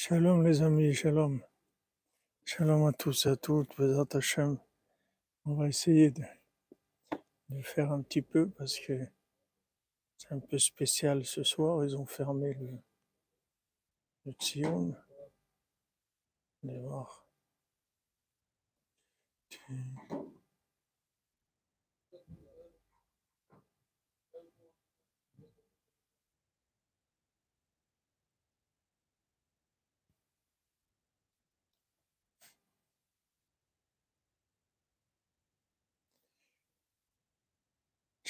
Shalom 0.00 0.44
les 0.44 0.62
amis, 0.62 0.94
shalom. 0.94 1.42
Shalom 2.44 2.86
à 2.86 2.92
tous 2.92 3.26
et 3.26 3.30
à 3.30 3.36
toutes, 3.36 3.76
Bezat. 3.76 4.06
On 5.44 5.54
va 5.54 5.66
essayer 5.66 6.12
de, 6.12 6.22
de 7.48 7.60
faire 7.62 7.90
un 7.90 8.02
petit 8.02 8.22
peu 8.22 8.48
parce 8.48 8.78
que 8.78 8.92
c'est 10.16 10.32
un 10.32 10.38
peu 10.38 10.56
spécial 10.56 11.24
ce 11.24 11.42
soir. 11.42 11.84
Ils 11.84 11.96
ont 11.96 12.06
fermé 12.06 12.54
le, 12.54 12.78
le 14.26 14.32
Tzion. 14.34 14.94
Allez 16.62 16.78
voir. 16.78 17.26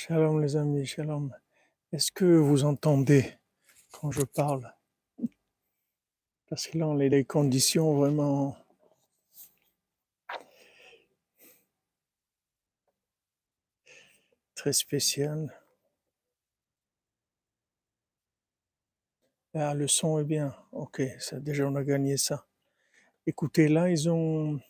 Shalom 0.01 0.41
les 0.41 0.55
amis, 0.55 0.87
shalom. 0.87 1.35
Est-ce 1.91 2.13
que 2.13 2.25
vous 2.25 2.63
entendez 2.63 3.35
quand 3.91 4.13
je 4.13 4.23
parle? 4.23 4.73
Parce 6.49 6.69
que 6.69 6.79
là, 6.79 6.87
on 6.87 7.01
a 7.01 7.09
des 7.09 7.25
conditions 7.25 7.97
vraiment 7.97 8.57
très 14.55 14.73
spéciales. 14.73 15.53
Ah, 19.53 19.75
le 19.75 19.89
son 19.89 20.21
est 20.21 20.25
bien. 20.25 20.55
Ok, 20.71 21.03
déjà 21.33 21.67
on 21.67 21.75
a 21.75 21.83
gagné 21.83 22.19
ça. 22.19 22.47
Écoutez, 23.27 23.67
là, 23.67 23.91
ils 23.91 24.09
ont, 24.09 24.61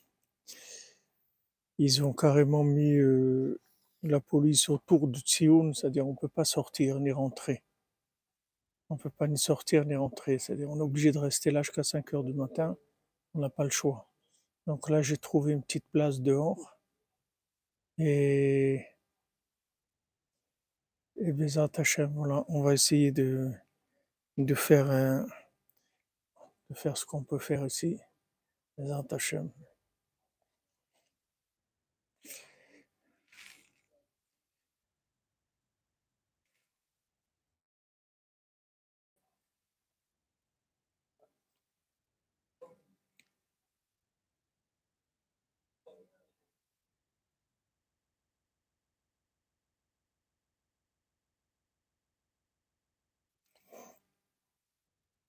ils 1.77 2.03
ont 2.03 2.15
carrément 2.15 2.65
mis 2.65 2.97
euh, 2.97 3.61
la 4.03 4.21
police 4.21 4.69
autour 4.69 5.09
de 5.09 5.19
Tsioun, 5.19 5.75
c'est-à-dire 5.75 6.07
on 6.07 6.13
ne 6.13 6.17
peut 6.17 6.29
pas 6.29 6.45
sortir 6.45 7.01
ni 7.01 7.13
rentrer. 7.13 7.63
On 8.91 8.95
ne 8.95 9.01
peut 9.01 9.11
pas 9.11 9.27
ni 9.29 9.39
sortir 9.39 9.85
ni 9.85 9.95
rentrer, 9.97 10.39
c'est-à-dire 10.39 10.71
on 10.71 10.79
est 10.79 10.83
obligé 10.83 11.13
de 11.13 11.19
rester 11.19 11.51
là 11.51 11.63
jusqu'à 11.63 11.83
5 11.83 12.15
heures 12.15 12.25
du 12.25 12.35
matin, 12.35 12.77
on 13.35 13.41
n'a 13.41 13.51
pas 13.51 13.65
le 13.65 13.71
choix. 13.71 14.09
Donc 14.67 14.89
là, 14.91 15.03
j'ai 15.03 15.17
trouvé 15.19 15.53
une 15.53 15.63
petite 15.63 15.87
place 15.93 16.21
dehors 16.21 16.79
et, 17.99 18.85
et 21.17 21.33
Bezat 21.33 21.69
Hashem, 21.77 22.13
voilà, 22.15 22.45
on 22.49 22.63
va 22.63 22.73
essayer 22.75 23.13
de, 23.13 23.51
de, 24.39 24.55
faire, 24.55 24.91
un- 24.91 25.27
de 26.71 26.75
faire 26.75 26.97
ce 26.97 27.05
qu'on 27.05 27.23
peut 27.25 27.39
faire 27.39 27.65
ici. 27.67 27.99
Bezat 28.79 29.07
Hashem. 29.11 29.51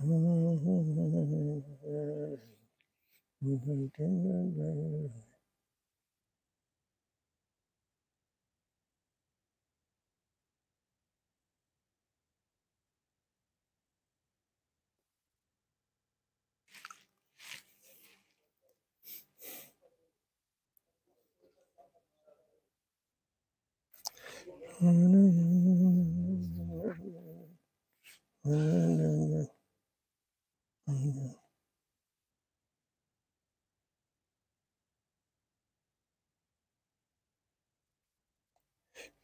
Mm-hmm. 0.00 1.58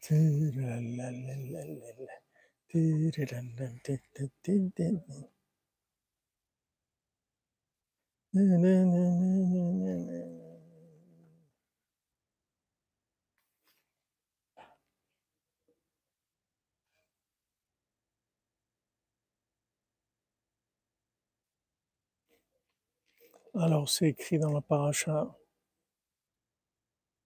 Alors, 0.07 0.19
c'est 23.89 24.09
écrit 24.09 24.39
dans 24.39 24.53
la 24.53 24.61
paracha, 24.61 25.35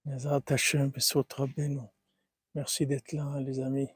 Bezrat 0.05 0.43
Hashem, 0.47 0.91
Besot 0.91 1.25
Rabbeinu. 1.35 1.81
Merci 2.59 2.85
d'être 2.85 3.13
là, 3.13 3.39
les 3.39 3.61
amis. 3.61 3.87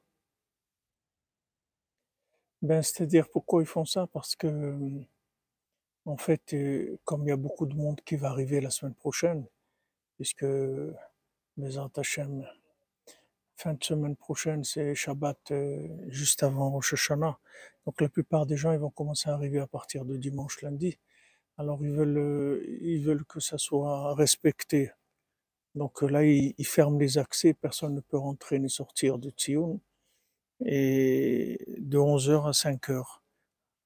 Ben, 2.62 2.81
c'est-à-dire 2.81 3.28
pourquoi 3.29 3.62
ils 3.62 3.66
font 3.66 3.84
ça? 3.84 4.07
Parce 4.07 4.38
que, 4.38 4.47
euh, 4.47 5.06
en 6.06 6.16
fait, 6.16 6.53
euh, 6.53 6.97
comme 7.03 7.24
il 7.24 7.28
y 7.28 7.34
a 7.34 7.35
beaucoup 7.35 7.66
de 7.66 7.75
monde 7.75 8.00
qui 8.06 8.16
va 8.16 8.29
arriver 8.29 8.62
la 8.62 8.69
semaine 8.69 8.94
prochaine, 8.94 9.46
puisque 10.16 10.46
Hashem, 11.97 12.47
fin 13.57 13.74
de 13.74 13.84
semaine 13.84 14.16
prochaine, 14.16 14.63
c'est 14.63 14.95
Shabbat 14.95 15.51
euh, 15.51 15.89
juste 16.07 16.42
avant 16.42 16.71
Rosh 16.71 16.94
Hashanah. 16.94 17.38
Donc 17.86 18.00
la 18.00 18.07
plupart 18.07 18.45
des 18.45 18.56
gens, 18.56 18.71
ils 18.71 18.80
vont 18.80 18.92
commencer 18.92 19.30
à 19.30 19.33
arriver 19.33 19.59
à 19.59 19.68
partir 19.68 20.06
de 20.06 20.16
dimanche, 20.16 20.62
lundi. 20.62 20.98
Alors 21.57 21.83
ils 21.83 21.92
veulent, 21.92 22.66
ils 22.81 23.04
veulent 23.04 23.25
que 23.25 23.42
ça 23.42 23.57
soit 23.57 24.16
respecté. 24.16 24.92
Donc 25.75 26.03
euh, 26.03 26.07
là, 26.07 26.23
ils, 26.23 26.65
ferment 26.65 26.99
les 26.99 27.17
accès, 27.17 27.53
personne 27.53 27.95
ne 27.95 28.01
peut 28.01 28.17
rentrer 28.17 28.59
ni 28.59 28.69
sortir 28.69 29.17
de 29.17 29.29
Tzion, 29.31 29.79
et 30.65 31.59
de 31.79 31.97
11 31.97 32.29
heures 32.29 32.47
à 32.47 32.53
5 32.53 32.89
heures. 32.89 33.23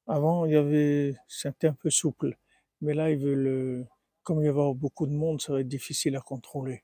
Avant, 0.07 0.45
il 0.45 0.53
y 0.53 0.55
avait, 0.55 1.15
c'était 1.27 1.67
un 1.67 1.73
peu 1.73 1.89
souple, 1.89 2.37
mais 2.81 2.93
là, 2.93 3.09
ils 3.11 3.17
veulent, 3.17 3.47
euh, 3.47 3.85
comme 4.23 4.41
il 4.41 4.45
y 4.45 4.49
avoir 4.49 4.73
beaucoup 4.75 5.07
de 5.07 5.13
monde, 5.13 5.41
ça 5.41 5.53
va 5.53 5.61
être 5.61 5.67
difficile 5.67 6.15
à 6.15 6.21
contrôler. 6.21 6.83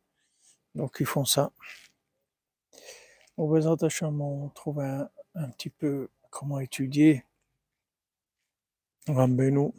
Donc 0.75 0.97
ils 1.00 1.05
font 1.05 1.25
ça. 1.25 1.51
Au 3.38 3.53
Hashem, 3.55 4.21
on 4.21 4.50
trouve 4.50 4.79
un, 4.79 5.09
un 5.35 5.50
petit 5.50 5.69
peu 5.69 6.09
comment 6.29 6.59
étudier 6.59 7.23
Rabbeinu. 9.07 9.71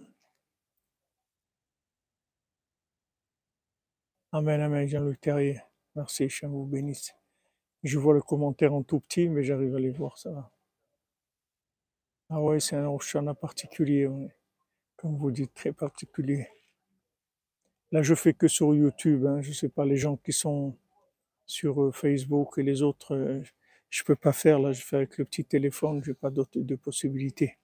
Amen, 4.36 4.60
amen, 4.60 4.88
Jean-Luc 4.88 5.20
Terrier. 5.20 5.60
Merci, 5.94 6.24
Hachem 6.24 6.50
vous 6.50 6.66
bénisse. 6.66 7.14
Je 7.84 8.00
vois 8.00 8.14
le 8.14 8.20
commentaire 8.20 8.74
en 8.74 8.82
tout 8.82 8.98
petit, 8.98 9.28
mais 9.28 9.44
j'arrive 9.44 9.76
à 9.76 9.78
les 9.78 9.92
voir, 9.92 10.18
ça 10.18 10.32
va. 10.32 10.50
Ah 12.28 12.42
ouais, 12.42 12.58
c'est 12.58 12.74
un 12.74 12.88
Rosh 12.88 13.14
Hashanah 13.14 13.34
particulier, 13.34 14.10
comme 14.96 15.16
vous 15.16 15.30
dites, 15.30 15.54
très 15.54 15.72
particulier. 15.72 16.48
Là, 17.92 18.02
je 18.02 18.16
fais 18.16 18.34
que 18.34 18.48
sur 18.48 18.74
YouTube, 18.74 19.24
hein. 19.24 19.40
je 19.40 19.52
sais 19.52 19.68
pas, 19.68 19.84
les 19.84 19.96
gens 19.96 20.16
qui 20.16 20.32
sont 20.32 20.76
sur 21.46 21.80
euh, 21.80 21.92
Facebook 21.92 22.58
et 22.58 22.64
les 22.64 22.82
autres, 22.82 23.14
euh, 23.14 23.40
je 23.88 24.02
peux 24.02 24.16
pas 24.16 24.32
faire, 24.32 24.58
là, 24.58 24.72
je 24.72 24.82
fais 24.82 24.96
avec 24.96 25.16
le 25.16 25.26
petit 25.26 25.44
téléphone, 25.44 26.02
j'ai 26.02 26.12
pas 26.12 26.30
d'autres 26.30 26.74
possibilités. 26.74 27.56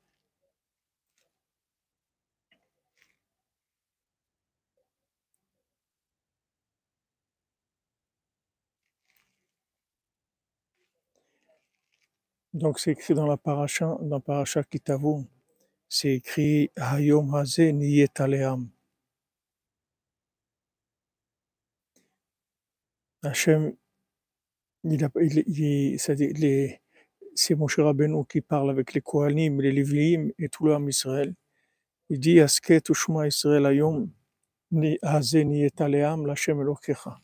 Donc 12.60 12.78
c'est 12.78 12.90
écrit 12.92 13.14
dans 13.14 13.26
la 13.26 13.38
paracha, 13.38 13.96
dans 14.02 14.20
paracha 14.20 14.62
Kitavo, 14.62 15.24
c'est 15.88 16.16
écrit 16.16 16.70
Hayom 16.76 17.32
Niyet 17.72 18.20
Aleam. 18.20 18.68
C'est 27.34 27.54
Moshe 27.54 27.78
Rabbeinu 27.78 28.26
qui 28.26 28.42
parle 28.42 28.70
avec 28.70 28.92
les 28.92 29.00
Kohanim, 29.00 29.62
les 29.62 29.72
Lévi'im 29.72 30.28
et 30.38 30.50
tout 30.50 30.66
l'âme 30.66 30.90
Israël. 30.90 31.34
Il 32.10 32.20
dit 32.20 32.40
Asket 32.40 32.90
Ushma 32.90 33.26
Israël 33.26 33.64
Hayom 33.64 34.10
Ni 34.70 34.98
Haze 35.00 35.36
Niyet 35.36 35.80
Aleam 35.80 36.26
Lachem 36.26 36.60
Elokecha. 36.60 37.18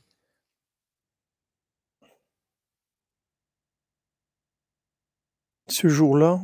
Ce 5.68 5.88
jour-là, 5.88 6.40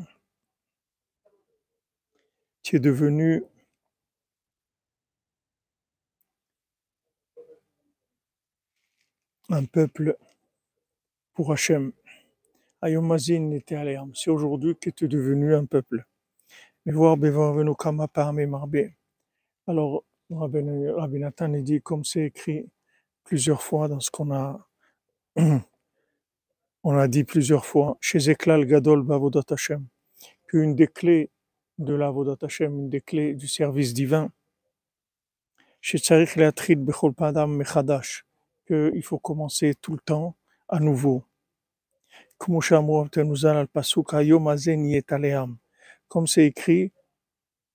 tu 2.62 2.76
es 2.76 2.80
devenu 2.80 3.44
un 9.48 9.64
peuple 9.64 10.16
pour 11.34 11.52
Hachem. 11.52 11.92
Ayomazin 12.80 13.52
était 13.52 13.76
aléam. 13.76 14.12
C'est 14.14 14.30
aujourd'hui 14.30 14.76
que 14.76 14.90
tu 14.90 15.04
es 15.04 15.08
devenu 15.08 15.54
un 15.54 15.66
peuple. 15.66 16.04
Alors, 16.84 17.16
Rabbi 20.30 21.18
Nathan 21.18 21.48
dit, 21.60 21.80
comme 21.80 22.04
c'est 22.04 22.26
écrit 22.26 22.68
plusieurs 23.22 23.62
fois 23.62 23.86
dans 23.86 24.00
ce 24.00 24.10
qu'on 24.10 24.34
a, 24.34 24.68
on 26.84 26.96
a 26.96 27.08
dit 27.08 27.24
plusieurs 27.24 27.64
fois, 27.64 27.96
chez 28.00 28.30
Eklal 28.30 28.66
Gadol 28.66 29.02
Bavodat 29.02 29.44
Hashem, 29.50 29.86
qu'une 30.48 30.74
des 30.74 30.88
clés 30.88 31.30
de 31.78 31.94
la 31.94 32.10
Vodat 32.10 32.36
Hashem, 32.42 32.78
une 32.78 32.88
des 32.88 33.00
clés 33.00 33.34
du 33.34 33.48
service 33.48 33.94
divin, 33.94 34.30
chez 35.80 35.98
Tzarich 35.98 36.36
Leatrit 36.36 36.76
Bechol 36.76 37.14
Padam 37.14 37.56
Mechadash, 37.56 38.24
qu'il 38.66 39.02
faut 39.02 39.18
commencer 39.18 39.74
tout 39.80 39.92
le 39.92 39.98
temps 39.98 40.36
à 40.68 40.78
nouveau. 40.78 41.24
Comme 42.38 42.60
c'est 46.26 46.46
écrit, 46.46 46.92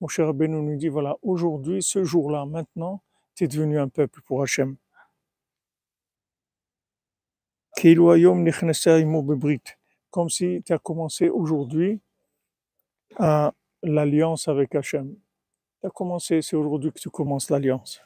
mon 0.00 0.08
cher 0.08 0.26
Rabbeinu 0.26 0.62
nous 0.62 0.76
dit, 0.76 0.88
voilà, 0.88 1.16
aujourd'hui, 1.22 1.82
ce 1.82 2.04
jour-là, 2.04 2.46
maintenant, 2.46 3.02
tu 3.34 3.44
es 3.44 3.48
devenu 3.48 3.78
un 3.78 3.88
peuple 3.88 4.20
pour 4.22 4.42
Hachem. 4.42 4.76
Comme 10.10 10.28
si 10.28 10.62
tu 10.64 10.72
as 10.72 10.78
commencé 10.78 11.28
aujourd'hui 11.28 12.00
à 13.16 13.52
l'alliance 13.84 14.48
avec 14.48 14.74
Hachem. 14.74 15.14
Tu 15.80 15.86
as 15.86 15.90
commencé, 15.90 16.42
c'est 16.42 16.56
aujourd'hui 16.56 16.90
que 16.90 16.98
tu 16.98 17.08
commences 17.08 17.50
l'alliance. 17.50 18.00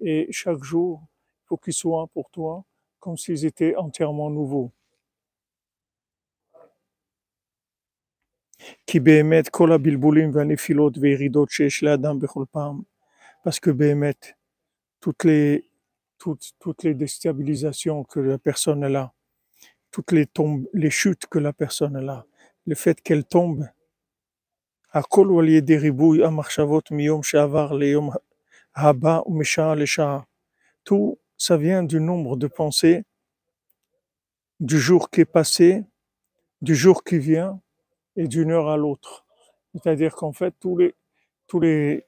Et 0.00 0.26
chaque 0.32 0.62
jour, 0.64 1.00
il 1.44 1.46
faut 1.46 1.56
qu'ils 1.56 1.72
soient 1.72 2.08
pour 2.12 2.30
toi 2.30 2.64
comme 2.98 3.16
s'ils 3.16 3.44
étaient 3.46 3.76
entièrement 3.76 4.28
nouveaux. 4.30 4.72
Parce 13.44 13.60
que 13.60 13.70
Béhémet, 13.70 14.14
toutes 15.00 15.24
les, 15.24 15.71
toutes, 16.21 16.53
toutes 16.59 16.83
les 16.83 16.93
déstabilisations 16.93 18.03
que 18.03 18.19
la 18.19 18.37
personne 18.37 18.83
a, 18.95 19.13
toutes 19.91 20.11
les, 20.11 20.25
tombes, 20.25 20.67
les 20.73 20.89
chutes 20.89 21.27
que 21.27 21.39
la 21.39 21.53
personne 21.53 21.95
a, 22.09 22.25
le 22.65 22.75
fait 22.75 23.01
qu'elle 23.01 23.23
tombe, 23.23 23.67
הכל 24.93 25.25
הוא 25.25 25.41
על 25.41 25.47
ידי 25.47 25.77
ריבוי 25.77 26.25
המחשבות 26.25 26.91
מיום 26.91 27.23
שעבר 27.23 27.73
ליום 27.73 28.09
הבא 28.75 29.19
ומשעה 29.25 29.75
לשעה. 29.75 30.19
Tout, 30.83 31.17
ça 31.37 31.57
vient 31.57 31.83
du 31.83 31.99
nombre 31.99 32.37
de 32.37 32.47
pensées 32.47 33.03
du 34.59 34.79
jour 34.79 35.09
qui 35.09 35.21
est 35.21 35.25
passé, 35.25 35.83
du 36.61 36.75
jour 36.75 37.03
qui 37.03 37.19
vient 37.19 37.59
et 38.15 38.27
d'une 38.27 38.51
heure 38.51 38.69
à 38.69 38.77
l'autre. 38.77 39.25
C'est-à-dire 39.73 40.15
qu'en 40.15 40.31
fait, 40.31 40.53
tous 40.59 40.77
les, 40.77 40.95
tous 41.45 41.59
les, 41.59 42.05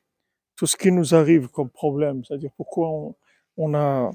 tout 0.55 0.65
ce 0.65 0.77
qui 0.77 0.91
nous 0.91 1.13
arrive 1.13 1.49
comme 1.49 1.69
problème, 1.69 2.23
c'est-à-dire 2.23 2.51
pourquoi 2.55 2.89
on, 2.89 3.15
on, 3.56 3.74
a, 3.74 4.10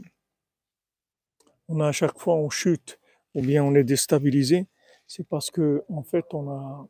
on 1.68 1.80
a 1.80 1.88
à 1.88 1.92
chaque 1.92 2.18
fois 2.18 2.36
on 2.36 2.50
chute 2.50 3.00
ou 3.36 3.42
bien 3.42 3.64
on 3.64 3.76
est 3.76 3.84
déstabilisé, 3.84 4.68
c'est 5.08 5.28
parce 5.28 5.52
que 5.52 5.84
en 5.90 6.04
fait 6.04 6.34
on 6.34 6.50
a, 6.50 6.88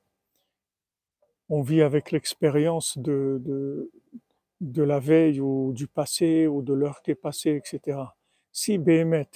on 1.49 1.61
vit 1.61 1.81
avec 1.81 2.11
l'expérience 2.11 2.97
de, 2.97 3.41
de, 4.61 4.83
la 4.83 4.99
veille 4.99 5.41
ou 5.41 5.73
du 5.73 5.87
passé 5.87 6.47
ou 6.47 6.61
de 6.61 6.73
l'heure 6.73 7.01
qui 7.01 7.11
est 7.11 7.15
passée, 7.15 7.55
etc. 7.55 7.99
Si 8.51 8.77
Béhémet, 8.77 9.29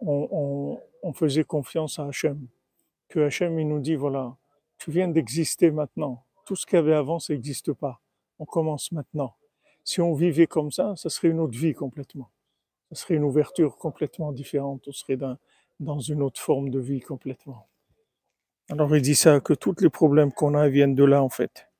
on, 0.00 0.28
on, 0.30 0.80
on, 1.02 1.12
faisait 1.12 1.44
confiance 1.44 1.98
à 1.98 2.06
Hachem, 2.06 2.46
que 3.08 3.20
Hachem 3.20 3.58
il 3.58 3.68
nous 3.68 3.80
dit, 3.80 3.94
voilà, 3.94 4.36
tu 4.78 4.90
viens 4.90 5.08
d'exister 5.08 5.70
maintenant, 5.70 6.24
tout 6.44 6.56
ce 6.56 6.66
qu'il 6.66 6.76
y 6.76 6.78
avait 6.80 6.94
avant, 6.94 7.18
ça 7.18 7.32
n'existe 7.32 7.72
pas, 7.72 8.00
on 8.38 8.44
commence 8.44 8.90
maintenant. 8.92 9.34
Si 9.88 10.02
on 10.02 10.12
vivait 10.12 10.46
comme 10.46 10.70
ça, 10.70 10.92
ça 10.96 11.08
serait 11.08 11.28
une 11.28 11.40
autre 11.40 11.58
vie 11.58 11.72
complètement. 11.72 12.30
Ça 12.90 12.96
serait 12.96 13.14
une 13.14 13.24
ouverture 13.24 13.78
complètement 13.78 14.32
différente, 14.32 14.86
on 14.86 14.92
serait 14.92 15.16
dans, 15.16 15.38
une 16.00 16.20
autre 16.20 16.38
forme 16.38 16.68
de 16.68 16.78
vie 16.78 17.00
complètement. 17.00 17.66
Alors 18.68 18.94
il 18.94 19.00
dit 19.00 19.14
ça, 19.14 19.40
que 19.40 19.54
tous 19.54 19.76
les 19.80 19.88
problèmes 19.88 20.30
qu'on 20.30 20.52
a 20.52 20.68
viennent 20.68 20.94
de 20.94 21.04
là 21.04 21.22
en 21.22 21.30
fait. 21.30 21.70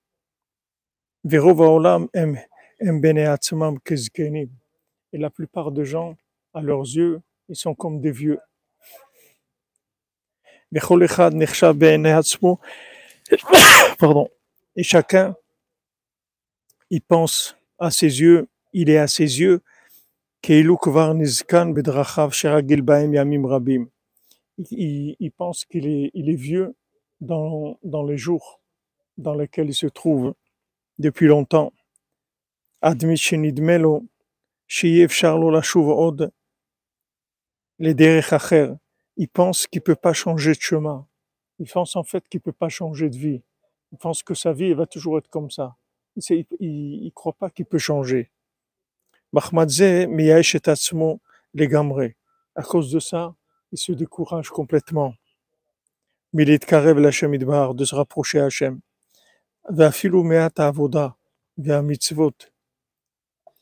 Et 5.12 5.18
la 5.18 5.28
plupart 5.28 5.70
des 5.70 5.84
gens, 5.84 6.16
à 6.54 6.62
leurs 6.62 6.84
yeux, 6.84 7.20
ils 7.50 7.56
sont 7.56 7.74
comme 7.74 8.00
des 8.00 8.10
vieux. 8.10 8.40
Pardon. 13.98 14.30
Et 14.76 14.82
chacun, 14.82 15.36
il 16.88 17.02
pense 17.02 17.57
à 17.78 17.90
ses 17.90 18.20
yeux, 18.20 18.48
il 18.72 18.90
est 18.90 18.98
à 18.98 19.06
ses 19.06 19.40
yeux, 19.40 19.62
il, 24.70 25.16
il 25.18 25.30
pense 25.32 25.64
qu'il 25.64 25.86
est, 25.86 26.10
il 26.14 26.28
est 26.30 26.34
vieux 26.34 26.74
dans, 27.20 27.78
dans 27.82 28.04
les 28.04 28.16
jours 28.18 28.60
dans 29.16 29.34
lesquels 29.34 29.68
il 29.68 29.74
se 29.74 29.86
trouve 29.86 30.34
depuis 30.98 31.26
longtemps. 31.26 31.72
Il 39.16 39.28
pense 39.28 39.66
qu'il 39.66 39.82
peut 39.82 39.96
pas 39.96 40.12
changer 40.12 40.52
de 40.52 40.60
chemin. 40.60 41.06
Il 41.58 41.68
pense 41.68 41.96
en 41.96 42.04
fait 42.04 42.28
qu'il 42.28 42.40
peut 42.40 42.52
pas 42.52 42.68
changer 42.68 43.10
de 43.10 43.16
vie. 43.16 43.42
Il 43.92 43.98
pense 43.98 44.22
que 44.22 44.34
sa 44.34 44.52
vie 44.52 44.72
va 44.74 44.86
toujours 44.86 45.18
être 45.18 45.28
comme 45.28 45.50
ça 45.50 45.76
il 46.60 47.04
ne 47.04 47.10
croit 47.10 47.32
pas 47.32 47.50
qu'il 47.50 47.66
peut 47.66 47.78
changer. 47.78 48.30
Mahmadze 49.32 50.06
Miyash 50.08 50.54
et 50.54 50.60
Tatsumon. 50.60 51.20
À 52.54 52.62
cause 52.62 52.90
de 52.90 53.00
ça, 53.00 53.34
il 53.72 53.78
se 53.78 53.92
décourage 53.92 54.48
complètement. 54.50 55.14
Milit 56.32 56.58
Karev 56.58 56.98
l'Hachem 56.98 57.34
Idbar, 57.34 57.74
de 57.74 57.84
se 57.84 57.94
rapprocher 57.94 58.40
à 58.40 58.46
Hachem. 58.46 58.80
Vafilu 59.68 60.22
Meat 60.22 60.60
Avoda, 60.60 61.16
Via 61.56 61.82
Mitzvot. 61.82 62.34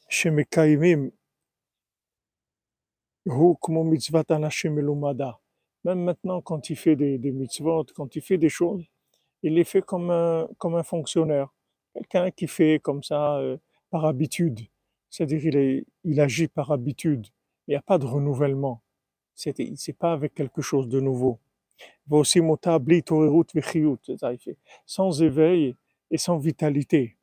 Shemekaimim, 0.09 1.11
Hu 3.27 3.55
Kmo 3.61 3.85
Mitzvat 3.85 4.25
Anashim 4.31 4.79
Elumada. 4.79 5.39
Même 5.85 6.03
maintenant, 6.03 6.41
quand 6.41 6.71
il 6.71 6.77
fait 6.77 6.97
des, 6.97 7.19
des 7.19 7.31
mitzvot, 7.31 7.87
quand 7.95 8.17
il 8.17 8.23
fait 8.23 8.39
des 8.39 8.49
choses, 8.49 8.85
il 9.43 9.55
les 9.55 9.65
fait 9.65 9.83
comme 9.83 10.11
un, 10.11 10.49
comme 10.59 10.75
un 10.75 10.83
fonctionnaire. 10.83 11.55
Quelqu'un 11.97 12.31
qui 12.31 12.47
fait 12.47 12.79
comme 12.83 13.03
ça 13.03 13.38
euh, 13.38 13.57
par 13.91 14.05
habitude. 14.05 14.61
C'est-à-dire 15.09 15.85
il, 16.05 16.21
agit 16.21 16.49
par 16.49 16.71
habitude. 16.71 17.26
Il 17.67 17.71
n'y 17.71 17.76
a 17.76 17.81
pas 17.81 17.97
de 17.97 18.05
renouvellement. 18.05 18.83
C'est, 19.35 19.55
c'est 19.76 19.95
pas 19.95 20.12
avec 20.12 20.35
quelque 20.35 20.61
chose 20.61 20.88
de 20.88 21.00
nouveau. 21.00 21.38
Sans 24.85 25.23
éveil 25.23 25.75
et 26.11 26.19
sans 26.19 26.37
vitalité. 26.37 27.17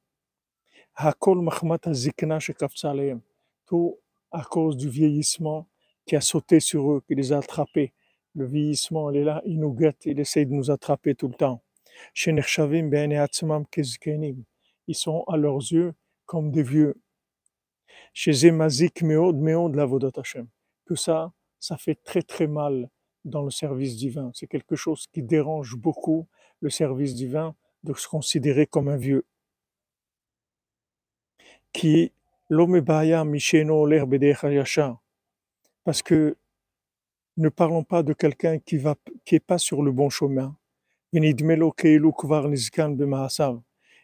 Tout 3.68 3.98
à 4.32 4.44
cause 4.44 4.76
du 4.76 4.90
vieillissement 4.90 5.68
qui 6.06 6.16
a 6.16 6.22
sauté 6.22 6.60
sur 6.60 6.92
eux, 6.92 7.04
qui 7.08 7.14
les 7.14 7.32
a 7.32 7.38
attrapés. 7.38 7.94
Le 8.34 8.48
vieillissement, 8.48 9.12
il 9.12 9.18
est 9.18 9.24
là, 9.24 9.44
il 9.46 9.60
nous 9.60 9.72
guette, 9.72 10.06
il 10.06 10.20
essaye 10.20 10.48
de 10.48 10.54
nous 10.54 10.72
attraper 10.72 11.14
tout 11.14 11.28
le 11.28 11.36
temps. 11.36 11.62
Ils 14.88 14.96
sont 14.96 15.24
à 15.28 15.38
leurs 15.38 15.60
yeux 15.60 15.94
comme 16.26 16.52
des 16.52 16.64
vieux. 16.64 16.96
Chez 18.14 18.52
Meod, 18.52 19.36
Meod, 19.38 19.76
la 19.76 19.88
Hashem. 20.16 20.48
Que 20.86 20.96
ça, 20.96 21.32
ça 21.60 21.78
fait 21.78 21.96
très 22.04 22.22
très 22.22 22.48
mal 22.48 22.90
dans 23.26 23.44
le 23.44 23.52
service 23.52 23.96
divin. 23.96 24.32
C'est 24.34 24.48
quelque 24.48 24.76
chose 24.76 25.08
qui 25.08 25.22
dérange 25.22 25.76
beaucoup 25.76 26.28
le 26.60 26.70
service 26.70 27.16
divin 27.16 27.56
de 27.84 27.94
se 27.94 28.08
considérer 28.08 28.68
comme 28.68 28.88
un 28.88 28.98
vieux. 28.98 29.26
Qui 31.72 32.12
parce 35.84 36.02
que 36.02 36.38
ne 37.38 37.50
parlons 37.50 37.84
pas 37.84 38.04
de 38.04 38.14
quelqu'un 38.14 38.60
qui 38.60 38.78
va 38.78 38.96
est 39.32 39.40
pas 39.40 39.58
sur 39.58 39.82
le 39.82 39.92
bon 39.92 40.10
chemin. 40.10 40.56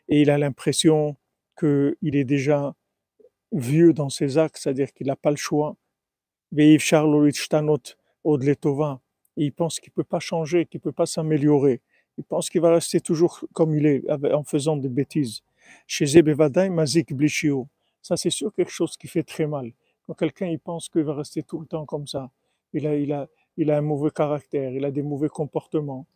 Et 0.10 0.22
il 0.22 0.30
a 0.30 0.38
l'impression 0.38 1.16
qu'il 1.58 2.16
est 2.16 2.26
déjà 2.26 2.76
vieux 3.52 3.94
dans 3.94 4.10
ses 4.10 4.38
actes, 4.38 4.58
c'est-à-dire 4.58 4.92
qu'il 4.92 5.08
n'a 5.08 5.16
pas 5.16 5.32
le 5.32 5.38
choix. 5.38 5.78
Il 6.52 6.80
pense 9.56 9.80
qu'il 9.80 9.92
ne 9.92 9.96
peut 9.96 10.04
pas 10.04 10.20
changer, 10.20 10.66
qu'il 10.66 10.80
ne 10.80 10.84
peut 10.84 10.92
pas 10.92 11.06
s'améliorer. 11.06 11.82
Il 12.18 12.24
pense 12.24 12.50
qu'il 12.50 12.62
va 12.62 12.72
rester 12.74 13.00
toujours 13.00 13.46
comme 13.54 13.76
il 13.76 13.86
est, 13.86 14.04
en 14.12 14.44
faisant 14.44 14.76
des 14.78 14.90
bêtises. 14.90 15.42
Chez 15.86 16.06
Mazik 16.70 17.14
Ça, 18.02 18.18
c'est 18.18 18.30
sûr 18.32 18.54
quelque 18.54 18.72
chose 18.72 18.98
qui 18.98 19.08
fait 19.08 19.24
très 19.24 19.46
mal. 19.46 19.72
Quand 20.06 20.16
quelqu'un 20.16 20.48
il 20.48 20.60
pense 20.60 20.90
qu'il 20.90 21.04
va 21.04 21.14
rester 21.14 21.44
tout 21.44 21.60
le 21.60 21.68
temps 21.68 21.86
comme 21.86 22.08
ça, 22.08 22.32
il 22.74 22.88
a, 22.88 22.96
il, 22.96 23.14
a, 23.14 23.28
il 23.58 23.70
a 23.70 23.78
un 23.78 23.82
mauvais 23.82 24.10
caractère, 24.10 24.72
il 24.72 24.84
a 24.86 24.92
des 24.92 25.04
mauvais 25.04 25.30
comportements. 25.30 26.08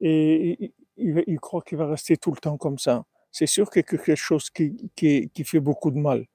Et 0.00 0.72
il, 0.96 1.40
croit 1.40 1.62
qu'il 1.62 1.78
va 1.78 1.86
rester 1.86 2.16
tout 2.16 2.30
le 2.30 2.38
temps 2.38 2.56
comme 2.56 2.78
ça. 2.78 3.04
C'est 3.30 3.46
sûr 3.46 3.70
que 3.70 3.80
quelque 3.80 4.14
chose 4.14 4.50
qui, 4.50 4.90
fait 5.44 5.60
beaucoup 5.60 5.90
de 5.90 5.98
mal. 5.98 6.26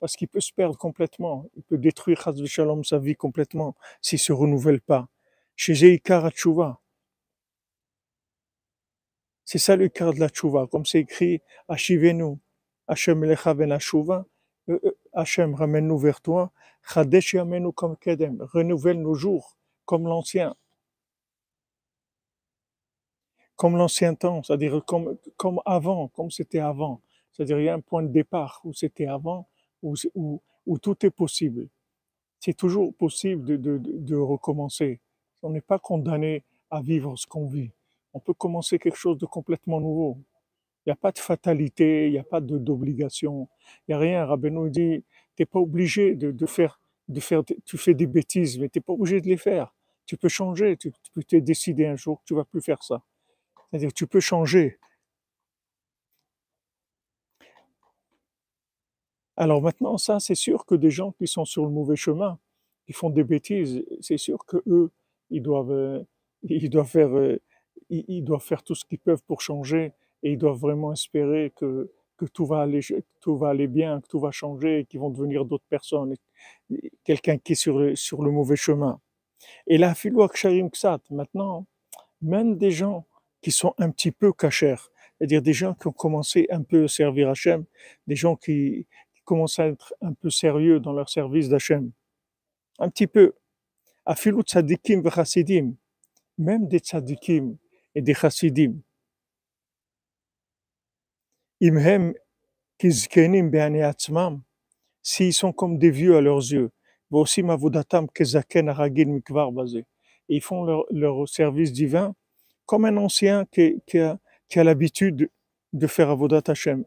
Parce 0.00 0.16
qu'il 0.16 0.28
peut 0.28 0.40
se 0.40 0.52
perdre 0.52 0.78
complètement, 0.78 1.46
il 1.56 1.62
peut 1.64 1.78
détruire 1.78 2.22
Shalom 2.46 2.84
sa 2.84 2.98
vie 2.98 3.16
complètement 3.16 3.74
s'il 4.00 4.18
se 4.18 4.32
renouvelle 4.32 4.80
pas. 4.80 5.08
Chez 5.56 6.00
C'est 9.44 9.58
ça 9.58 9.76
le 9.76 9.88
cœur 9.88 10.14
de 10.14 10.20
la 10.20 10.28
tchouva, 10.28 10.68
comme 10.68 10.86
c'est 10.86 11.00
écrit 11.00 11.42
Ashivenu, 11.68 12.36
Hashem 12.86 13.24
lecha 13.24 13.54
ben 13.54 13.76
Hachem 15.12 15.54
ramène-nous 15.54 15.98
vers 15.98 16.20
toi, 16.20 16.52
Chadesh 16.82 17.34
yamenu 17.34 17.72
comme 17.72 17.96
Kedem, 17.96 18.42
renouvelle 18.52 19.00
nos 19.00 19.14
jours 19.14 19.56
comme 19.90 20.06
l'ancien. 20.06 20.54
Comme 23.56 23.76
l'ancien 23.76 24.14
temps, 24.14 24.40
c'est-à-dire 24.44 24.84
comme, 24.86 25.18
comme 25.36 25.60
avant, 25.66 26.06
comme 26.06 26.30
c'était 26.30 26.60
avant. 26.60 27.02
C'est-à-dire 27.32 27.58
il 27.58 27.64
y 27.64 27.68
a 27.68 27.74
un 27.74 27.80
point 27.80 28.04
de 28.04 28.12
départ 28.20 28.60
où 28.62 28.72
c'était 28.72 29.08
avant, 29.08 29.48
où, 29.82 29.96
où, 30.14 30.78
tout 30.78 31.04
est 31.04 31.10
possible. 31.10 31.66
C'est 32.38 32.56
toujours 32.56 32.94
possible 32.94 33.44
de, 33.44 33.56
de, 33.56 33.80
de 33.82 34.14
recommencer. 34.14 35.00
On 35.42 35.50
n'est 35.50 35.60
pas 35.60 35.80
condamné 35.80 36.44
à 36.70 36.80
vivre 36.80 37.16
ce 37.16 37.26
qu'on 37.26 37.48
vit. 37.48 37.72
On 38.14 38.20
peut 38.20 38.34
commencer 38.34 38.78
quelque 38.78 38.96
chose 38.96 39.18
de 39.18 39.26
complètement 39.26 39.80
nouveau. 39.80 40.18
Il 40.86 40.90
n'y 40.90 40.92
a 40.92 40.96
pas 40.96 41.10
de 41.10 41.18
fatalité, 41.18 42.06
il 42.06 42.12
n'y 42.12 42.18
a 42.18 42.22
pas 42.22 42.40
d'obligation, 42.40 43.48
il 43.88 43.90
n'y 43.90 43.94
a 43.96 43.98
rien. 43.98 44.24
Rabbeinu 44.24 44.70
dit, 44.70 45.02
tu 45.34 45.42
n'es 45.42 45.46
pas 45.46 45.58
obligé 45.58 46.14
de, 46.14 46.30
de, 46.30 46.46
faire, 46.46 46.80
de 47.08 47.18
faire, 47.18 47.42
tu 47.64 47.76
fais 47.76 47.94
des 47.94 48.06
bêtises, 48.06 48.56
mais 48.56 48.68
tu 48.68 48.78
n'es 48.78 48.82
pas 48.82 48.92
obligé 48.92 49.20
de 49.20 49.26
les 49.26 49.36
faire. 49.36 49.74
Tu 50.10 50.16
peux 50.16 50.28
changer, 50.28 50.76
tu, 50.76 50.92
peux 51.14 51.22
te 51.22 51.36
décider 51.36 51.86
un 51.86 51.94
jour 51.94 52.18
que 52.18 52.24
tu 52.24 52.34
vas 52.34 52.44
plus 52.44 52.60
faire 52.60 52.82
ça. 52.82 53.00
C'est-à-dire 53.70 53.92
tu 53.92 54.08
peux 54.08 54.18
changer. 54.18 54.80
Alors 59.36 59.62
maintenant, 59.62 59.98
ça, 59.98 60.18
c'est 60.18 60.34
sûr 60.34 60.66
que 60.66 60.74
des 60.74 60.90
gens 60.90 61.12
qui 61.12 61.28
sont 61.28 61.44
sur 61.44 61.64
le 61.64 61.70
mauvais 61.70 61.94
chemin, 61.94 62.40
qui 62.86 62.92
font 62.92 63.08
des 63.08 63.22
bêtises, 63.22 63.84
c'est 64.00 64.16
sûr 64.16 64.44
que 64.46 64.56
eux, 64.66 64.90
ils 65.30 65.42
doivent, 65.42 65.70
euh, 65.70 66.02
ils 66.42 66.68
doivent 66.68 66.88
faire, 66.88 67.16
euh, 67.16 67.40
ils 67.88 68.24
doivent 68.24 68.42
faire 68.42 68.64
tout 68.64 68.74
ce 68.74 68.84
qu'ils 68.84 68.98
peuvent 68.98 69.22
pour 69.28 69.40
changer 69.40 69.92
et 70.24 70.32
ils 70.32 70.38
doivent 70.38 70.58
vraiment 70.58 70.92
espérer 70.92 71.52
que, 71.54 71.88
tout 72.34 72.46
va 72.46 72.62
aller, 72.62 72.80
tout 73.20 73.36
va 73.36 73.50
aller 73.50 73.68
bien, 73.68 74.00
que 74.00 74.08
tout 74.08 74.18
va 74.18 74.32
changer, 74.32 74.86
qu'ils 74.90 74.98
vont 74.98 75.10
devenir 75.10 75.44
d'autres 75.44 75.68
personnes, 75.68 76.16
quelqu'un 77.04 77.38
qui 77.38 77.52
est 77.52 77.94
sur 77.94 78.22
le 78.22 78.30
mauvais 78.32 78.56
chemin. 78.56 79.00
Et 79.66 79.78
Ksat, 79.78 81.00
maintenant, 81.10 81.66
même 82.22 82.56
des 82.56 82.70
gens 82.70 83.06
qui 83.40 83.50
sont 83.50 83.74
un 83.78 83.90
petit 83.90 84.12
peu 84.12 84.32
cachers, 84.32 84.76
c'est-à-dire 85.18 85.42
des 85.42 85.52
gens 85.52 85.74
qui 85.74 85.86
ont 85.86 85.92
commencé 85.92 86.46
un 86.50 86.62
peu 86.62 86.84
à 86.84 86.88
servir 86.88 87.30
Hachem, 87.30 87.64
des 88.06 88.16
gens 88.16 88.36
qui, 88.36 88.86
commencent 89.24 89.60
à 89.60 89.68
être 89.68 89.94
un 90.00 90.12
peu 90.12 90.28
sérieux 90.28 90.80
dans 90.80 90.92
leur 90.92 91.08
service 91.08 91.48
d'Hachem. 91.48 91.92
Un 92.80 92.88
petit 92.88 93.06
peu. 93.06 93.32
Afilut 94.04 94.42
tzadikim 94.42 95.08
chassidim, 95.08 95.74
même 96.36 96.66
des 96.66 96.80
tzadikim 96.80 97.56
et 97.94 98.02
des 98.02 98.14
chassidim, 98.14 98.80
Imhem 101.60 102.14
kizkenim 102.78 103.50
s'ils 105.02 105.34
sont 105.34 105.52
comme 105.52 105.78
des 105.78 105.90
vieux 105.90 106.16
à 106.16 106.20
leurs 106.22 106.38
yeux, 106.38 106.70
aussi 107.18 107.42
mavodatam 107.42 108.08
kezaken 108.08 108.68
aragil 108.68 109.08
mikvar 109.08 109.52
basé. 109.52 109.84
Ils 110.28 110.40
font 110.40 110.64
leur, 110.90 111.28
service 111.28 111.72
divin 111.72 112.14
comme 112.66 112.84
un 112.84 112.96
ancien 112.96 113.44
qui, 113.46 113.98
a, 113.98 114.18
l'habitude 114.54 115.28
de 115.72 115.86
faire 115.86 116.10
avodat 116.10 116.42
Hashem. 116.46 116.84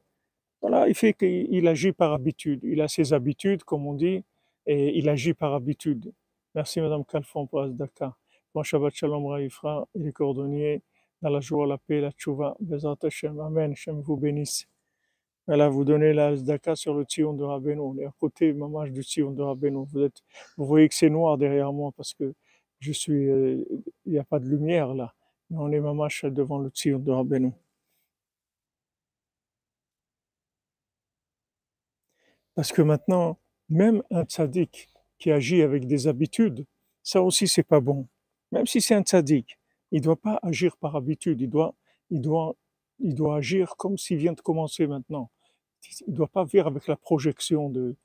Voilà, 0.62 0.88
il 0.88 0.96
fait 0.96 1.14
qu'il 1.14 1.68
agit 1.68 1.92
par 1.92 2.14
habitude. 2.14 2.62
Il 2.64 2.80
a 2.80 2.88
ses 2.88 3.12
habitudes, 3.12 3.66
comme 3.66 3.86
on 3.86 3.94
dit, 3.94 4.24
et 4.66 4.98
il 4.98 5.10
agit 5.10 5.34
par 5.34 5.54
habitude. 5.54 6.14
Merci 6.56 6.80
Madame 6.80 7.04
Kalfon 7.04 7.48
pour 7.48 7.62
Asdaka. 7.64 8.16
Bon 8.54 8.64
Shabbat 8.64 8.94
Shalom 8.94 9.26
Raifra 9.26 9.88
et 9.96 10.00
les 10.00 10.14
cordonniers 10.14 10.82
dans 11.22 11.30
la 11.30 11.40
joie, 11.40 11.68
la 11.68 11.78
paix, 11.78 12.00
la 12.00 12.12
tchouva. 12.12 12.56
Bezat 12.60 12.98
Hashem. 13.04 13.40
Amen. 13.40 13.72
Hashem 13.72 14.02
vous 14.02 14.16
bénisse. 14.16 14.68
Voilà, 15.48 15.68
vous 15.70 15.84
donnez 15.84 16.14
la 16.14 16.36
zdaka 16.36 16.76
sur 16.76 16.94
le 16.94 17.06
tion 17.06 17.34
de 17.34 17.44
Rabbeinu. 17.44 17.80
On 17.82 17.98
est 17.98 18.06
à 18.06 18.14
côté, 18.20 18.54
mamage, 18.54 18.92
du 18.92 19.04
tion 19.04 19.32
de 19.32 19.42
Rabbeinu. 19.42 19.86
Vous, 19.92 20.08
vous 20.58 20.66
voyez 20.66 20.88
que 20.88 20.96
c'est 20.96 21.10
noir 21.10 21.38
derrière 21.38 21.74
moi 21.74 21.92
parce 21.98 22.14
que 22.14 22.34
je 22.80 22.92
suis, 22.92 23.30
euh, 23.30 23.64
il 24.06 24.14
n'y 24.14 24.20
a 24.20 24.24
pas 24.24 24.40
de 24.40 24.48
lumière 24.48 24.94
là. 24.94 25.14
Mais 25.50 25.58
on 25.60 25.72
est 25.72 25.80
mamage 25.82 26.22
devant 26.24 26.60
le 26.60 26.72
tion 26.72 27.00
de 27.00 27.12
Rabbeinu. 27.12 27.52
Parce 32.56 32.72
que 32.72 32.82
maintenant, 32.82 33.40
même 33.70 34.04
un 34.12 34.24
tzaddik 34.24 34.90
qui 35.18 35.32
agit 35.32 35.62
avec 35.62 35.88
des 35.88 36.08
habitudes, 36.08 36.66
ça 37.02 37.22
aussi 37.22 37.48
c'est 37.48 37.64
pas 37.64 37.80
bon. 37.80 38.08
Même 38.52 38.68
si 38.68 38.82
c'est 38.82 38.96
un 38.96 39.02
tzaddik, 39.02 39.58
il 39.92 40.00
ne 40.00 40.04
doit 40.04 40.16
pas 40.16 40.40
agir 40.44 40.78
par 40.78 40.96
habitude, 40.96 41.42
il 41.42 41.50
doit, 41.50 41.76
il 42.12 42.22
doit, 42.22 42.56
il 43.00 43.16
doit 43.16 43.38
agir 43.38 43.76
comme 43.78 43.98
s'il 43.98 44.18
vient 44.18 44.34
de 44.34 44.42
commencer 44.42 44.88
maintenant. 44.88 45.30
Il 46.08 46.12
ne 46.12 46.16
doit 46.16 46.28
pas 46.28 46.44
vivre 46.46 46.68
avec 46.68 46.88
la 46.88 46.96
projection 46.96 47.70
de, 47.70 47.96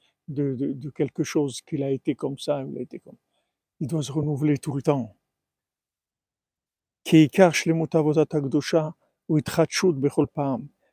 quelque 0.94 1.22
chose 1.22 1.60
qu'il 1.62 1.82
a 1.82 1.90
été 1.90 2.14
comme 2.14 2.38
ça, 2.38 2.64
il 2.68 2.78
a 2.78 2.80
été 2.80 2.98
comme. 2.98 3.16
Il 3.80 3.86
doit 3.86 4.02
se 4.02 4.12
renouveler 4.12 4.58
tout 4.58 4.74
le 4.74 4.82
temps. 4.82 5.14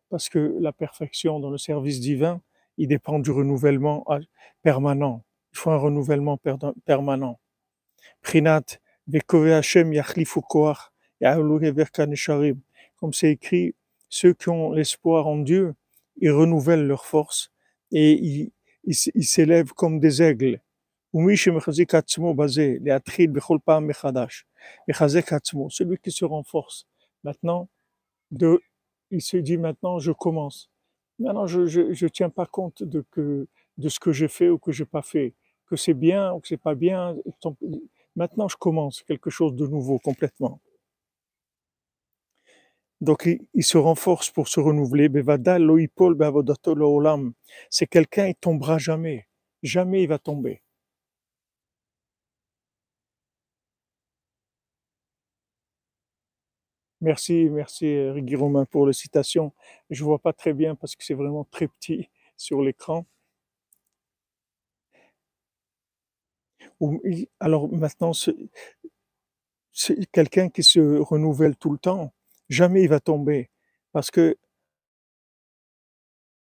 Parce 0.09 0.29
que 0.29 0.55
la 0.59 0.71
perfection 0.71 1.39
dans 1.39 1.49
le 1.49 1.57
service 1.57 1.99
divin, 1.99 2.41
il 2.77 2.87
dépend 2.87 3.19
du 3.19 3.31
renouvellement 3.31 4.05
permanent. 4.61 5.23
Il 5.53 5.57
faut 5.57 5.71
un 5.71 5.77
renouvellement 5.77 6.39
permanent. 6.85 7.39
Prinat 8.21 8.61
comme 12.97 13.13
c'est 13.13 13.31
écrit, 13.31 13.75
ceux 14.15 14.33
qui 14.33 14.47
ont 14.47 14.71
l'espoir 14.71 15.27
en 15.27 15.37
Dieu, 15.39 15.75
ils 16.21 16.31
renouvellent 16.31 16.87
leur 16.87 17.05
force 17.05 17.51
et 17.91 18.13
ils, 18.85 18.95
s'élèvent 18.95 19.73
comme 19.73 19.99
des 19.99 20.21
aigles. 20.21 20.61
Celui 21.13 21.35
qui 25.97 26.11
se 26.11 26.25
renforce, 26.25 26.87
maintenant, 27.25 27.67
de, 28.31 28.61
il 29.11 29.21
se 29.21 29.35
dit 29.35 29.57
maintenant, 29.57 29.99
je 29.99 30.13
commence. 30.13 30.69
Maintenant, 31.19 31.45
je 31.45 31.81
ne 31.81 32.07
tiens 32.07 32.29
pas 32.29 32.45
compte 32.45 32.83
de, 32.83 33.03
de 33.77 33.89
ce 33.89 33.99
que 33.99 34.13
j'ai 34.13 34.29
fait 34.29 34.47
ou 34.47 34.57
que 34.57 34.71
j'ai 34.71 34.85
pas 34.85 35.01
fait, 35.01 35.33
que 35.67 35.75
c'est 35.75 35.93
bien 35.93 36.31
ou 36.31 36.39
que 36.39 36.47
c'est 36.47 36.55
pas 36.55 36.75
bien. 36.75 37.17
Maintenant, 38.15 38.47
je 38.47 38.55
commence 38.55 39.03
quelque 39.03 39.29
chose 39.29 39.53
de 39.55 39.67
nouveau 39.67 39.99
complètement. 39.99 40.61
Donc, 43.01 43.27
il, 43.53 43.63
se 43.63 43.77
renforce 43.77 44.29
pour 44.31 44.47
se 44.47 44.59
renouveler. 44.59 45.09
C'est 47.69 47.87
quelqu'un, 47.87 48.27
il 48.27 48.35
tombera 48.35 48.77
jamais. 48.77 49.27
Jamais 49.63 50.03
il 50.03 50.07
va 50.07 50.19
tomber. 50.19 50.61
Merci, 57.01 57.49
merci 57.51 57.85
Rigui 58.09 58.35
Romain 58.35 58.65
pour 58.65 58.87
la 58.87 58.93
citation. 58.93 59.53
Je 59.89 60.03
vois 60.03 60.19
pas 60.19 60.33
très 60.33 60.53
bien 60.53 60.75
parce 60.75 60.95
que 60.95 61.03
c'est 61.03 61.13
vraiment 61.13 61.43
très 61.45 61.67
petit 61.67 62.09
sur 62.37 62.61
l'écran. 62.61 63.05
Alors 67.39 67.71
maintenant 67.71 68.13
ce 68.13 68.31
c'est 69.71 70.09
quelqu'un 70.11 70.49
qui 70.49 70.63
se 70.63 70.79
renouvelle 70.99 71.55
tout 71.57 71.71
le 71.71 71.77
temps, 71.77 72.13
jamais 72.49 72.83
il 72.83 72.89
va 72.89 72.99
tomber 72.99 73.49
parce 73.91 74.11
que 74.11 74.37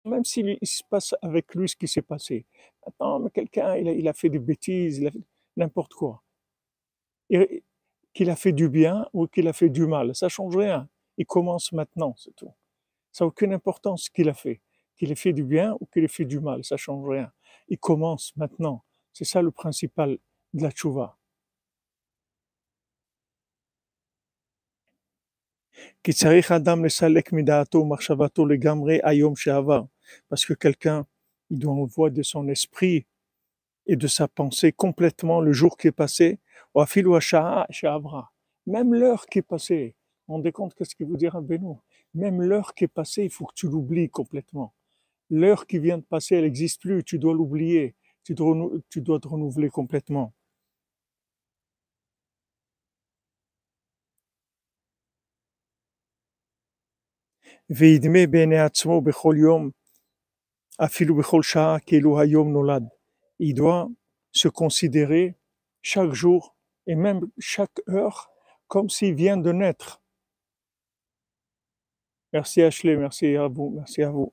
même 0.05 0.25
s'il 0.25 0.57
il 0.61 0.67
se 0.67 0.83
passe 0.89 1.15
avec 1.21 1.53
lui 1.53 1.69
ce 1.69 1.75
qui 1.75 1.87
s'est 1.87 2.01
passé. 2.01 2.45
Attends, 2.85 3.19
mais 3.19 3.29
quelqu'un, 3.29 3.75
il 3.75 3.87
a 3.89 3.91
il 3.91 4.07
a 4.07 4.13
fait 4.13 4.29
des 4.29 4.39
bêtises, 4.39 4.99
il 4.99 5.07
a 5.07 5.11
fait 5.11 5.19
n'importe 5.57 5.93
quoi. 5.93 6.23
Qu'il 8.13 8.29
a 8.29 8.35
fait 8.35 8.53
du 8.53 8.69
bien 8.69 9.05
ou 9.13 9.27
qu'il 9.27 9.47
a 9.47 9.53
fait 9.53 9.69
du 9.69 9.85
mal, 9.85 10.15
ça 10.15 10.29
change 10.29 10.55
rien. 10.55 10.87
Il 11.17 11.25
commence 11.25 11.71
maintenant, 11.71 12.15
c'est 12.17 12.35
tout. 12.35 12.53
Ça 13.11 13.25
n'a 13.25 13.27
aucune 13.29 13.53
importance 13.53 14.03
ce 14.03 14.09
qu'il 14.09 14.29
a 14.29 14.33
fait. 14.33 14.61
Qu'il 14.95 15.11
ait 15.11 15.15
fait 15.15 15.33
du 15.33 15.43
bien 15.43 15.75
ou 15.79 15.85
qu'il 15.87 16.03
ait 16.03 16.07
fait 16.07 16.25
du 16.25 16.39
mal, 16.39 16.63
ça 16.63 16.77
change 16.77 17.07
rien. 17.07 17.31
Il 17.67 17.77
commence 17.77 18.35
maintenant. 18.37 18.83
C'est 19.13 19.25
ça 19.25 19.41
le 19.41 19.51
principal 19.51 20.17
de 20.53 20.63
la 20.63 20.71
tchouva. 20.71 21.16
כי 26.04 26.12
צריך 26.12 26.52
אדם 26.52 26.84
לסלק 26.84 27.32
מדעתו 27.32 27.78
ומחשבתו 27.78 28.46
לגמרי 28.46 28.98
היום 29.02 29.36
שעבר. 29.36 29.82
Parce 30.30 30.44
que 30.44 30.54
quelqu'un, 30.54 31.06
il 31.50 31.58
doit 31.58 31.72
envoyer 31.72 32.14
de 32.14 32.22
son 32.22 32.48
esprit 32.48 33.06
et 33.86 33.96
de 33.96 34.06
sa 34.06 34.28
pensée 34.28 34.72
complètement 34.72 35.40
le 35.40 35.52
jour 35.52 35.76
qui 35.76 35.88
est 35.88 35.98
passé, 36.04 36.38
ou 36.74 36.80
afilu 36.80 37.14
hasha'a 37.14 37.66
she'avra. 37.70 38.32
Même 38.66 38.94
l'heure 38.94 39.26
qui 39.26 39.38
est 39.40 39.48
passée. 39.54 39.94
On 40.28 40.34
rendez 40.34 40.52
compte 40.52 40.74
qu'est-ce 40.74 40.94
qu'il 40.94 41.06
vous 41.06 41.16
dire 41.16 41.34
à 41.36 41.40
Benoît 41.40 41.82
Même 42.14 42.42
l'heure 42.42 42.74
qui 42.74 42.84
est 42.84 42.94
passée, 43.00 43.24
il 43.24 43.30
faut 43.30 43.46
que 43.46 43.54
tu 43.54 43.68
l'oublies 43.68 44.08
complètement. 44.08 44.72
L'heure 45.30 45.66
qui 45.66 45.78
vient 45.78 45.98
de 45.98 46.02
passer, 46.04 46.36
elle 46.36 46.44
n'existe 46.44 46.80
plus, 46.82 47.02
tu 47.04 47.18
dois 47.18 47.34
l'oublier. 47.34 47.94
Tu 48.24 48.34
dois, 48.34 48.50
renou- 48.50 48.80
tu 48.88 49.00
dois 49.00 49.18
te 49.18 49.26
renouveler 49.26 49.68
complètement. 49.68 50.32
וידמה 57.70 58.26
בעיני 58.30 58.58
עצמו 58.58 59.00
בכל 59.00 59.34
יום, 59.38 59.70
אפילו 60.84 61.16
בכל 61.16 61.42
שעה, 61.42 61.76
כאילו 61.86 62.20
היום 62.20 62.52
נולד. 62.52 62.82
Il 63.40 63.54
doit 63.54 63.88
se 64.32 64.48
considérer 64.48 65.34
chaque 65.82 66.12
jour 66.12 66.54
et 66.86 66.94
même 66.94 67.20
chaque 67.38 67.80
heure 67.88 68.30
comme 68.68 68.88
s'il 68.88 69.14
vient 69.14 69.36
de 69.36 69.52
naître. 69.52 70.00
Merci 72.32 72.62
Ashley, 72.62 72.96
merci 72.96 73.36
à 73.36 73.48
vous, 73.48 73.70
merci 73.76 74.02
à 74.02 74.10
vous. 74.10 74.32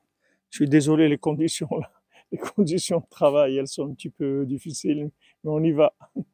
Je 0.50 0.58
suis 0.58 0.70
désolé, 0.70 1.10
les 1.10 1.18
conditions, 1.18 1.68
là, 1.82 1.92
les 2.32 2.38
conditions 2.38 3.00
de 3.00 3.10
travail, 3.10 3.58
elles 3.58 3.68
sont 3.68 3.90
un 3.90 3.94
petit 3.94 4.10
peu 4.10 4.46
difficiles, 4.46 5.12
mais 5.44 5.52
on 5.52 5.62
y 5.64 5.72
va. 5.72 5.94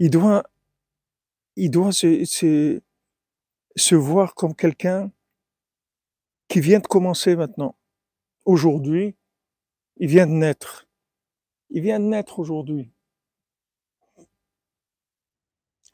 Il 0.00 0.10
doit, 0.10 0.44
il 1.55 1.69
doit 1.69 1.91
se, 1.91 2.79
voir 3.95 4.35
comme 4.35 4.55
quelqu'un 4.55 5.11
qui 6.47 6.59
vient 6.59 6.79
de 6.79 6.87
commencer 6.87 7.35
maintenant. 7.35 7.75
Aujourd'hui, 8.45 9.15
il 9.97 10.07
vient 10.07 10.27
de 10.27 10.31
naître. 10.31 10.87
Il 11.69 11.81
vient 11.81 11.99
de 11.99 12.05
naître 12.05 12.39
aujourd'hui. 12.39 12.91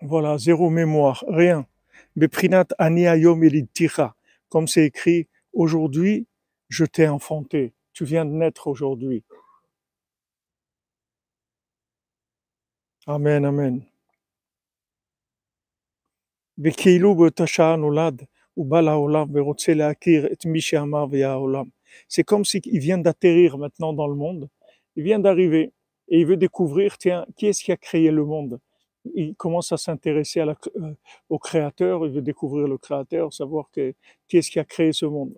Voilà, 0.02 0.38
zéro 0.38 0.70
mémoire, 0.70 1.24
rien. 1.28 1.68
Beprinat 2.16 2.68
ani 2.78 3.06
ayom 3.06 3.44
elidtira. 3.44 4.16
Comme 4.50 4.68
c'est 4.68 4.86
écrit, 4.86 5.28
aujourd'hui, 5.54 6.28
je 6.70 6.86
t'ai 6.86 7.08
enfanté. 7.08 7.74
Tu 7.94 8.06
viens 8.06 8.26
de 8.26 8.32
naître 8.32 8.68
aujourd'hui. 8.68 9.24
Amen, 13.08 13.44
amen. 13.46 13.89
וכאילו 16.65 17.15
באותה 17.15 17.47
שעה 17.47 17.77
נולד, 17.77 18.23
הוא 18.55 18.67
בא 18.67 18.81
לעולם 18.81 19.27
ורוצה 19.33 19.75
להכיר 19.75 20.27
את 20.33 20.47
מי 20.47 20.61
שאמר 20.61 21.07
והיה 21.11 21.31
העולם. 21.31 21.65
C'est 22.09 22.25
comme 22.25 22.45
s'il 22.45 22.81
vient 22.81 22.99
d'atterrir 22.99 23.57
maintenant 23.59 23.93
dans 23.93 24.09
le 24.09 24.15
monde, 24.15 24.49
il 24.97 25.03
vient 25.05 25.19
d'arriver 25.19 25.73
et 26.09 26.21
il 26.21 26.27
veut 26.27 26.37
découvrir, 26.37 26.99
tiens, 26.99 27.25
qui 27.37 27.47
est-ce 27.47 27.63
qui 27.65 27.73
a 27.73 27.77
créé 27.77 28.11
le 28.11 28.25
monde 28.25 28.59
Il 29.15 29.35
commence 29.37 29.71
à 29.73 29.77
s'intéresser 29.77 30.41
à 30.41 30.47
la- 30.47 30.57
euh, 30.77 30.95
au 31.29 31.39
créateur, 31.39 32.07
il 32.07 32.13
veut 32.13 32.23
découvrir 32.23 32.67
le 32.69 32.79
créateur, 32.79 33.33
savoir 33.33 33.65
que, 33.75 33.95
qui 34.29 34.39
est-ce 34.39 34.51
qui 34.51 34.59
a 34.59 34.65
créé 34.65 34.93
ce 34.93 35.07
monde. 35.07 35.35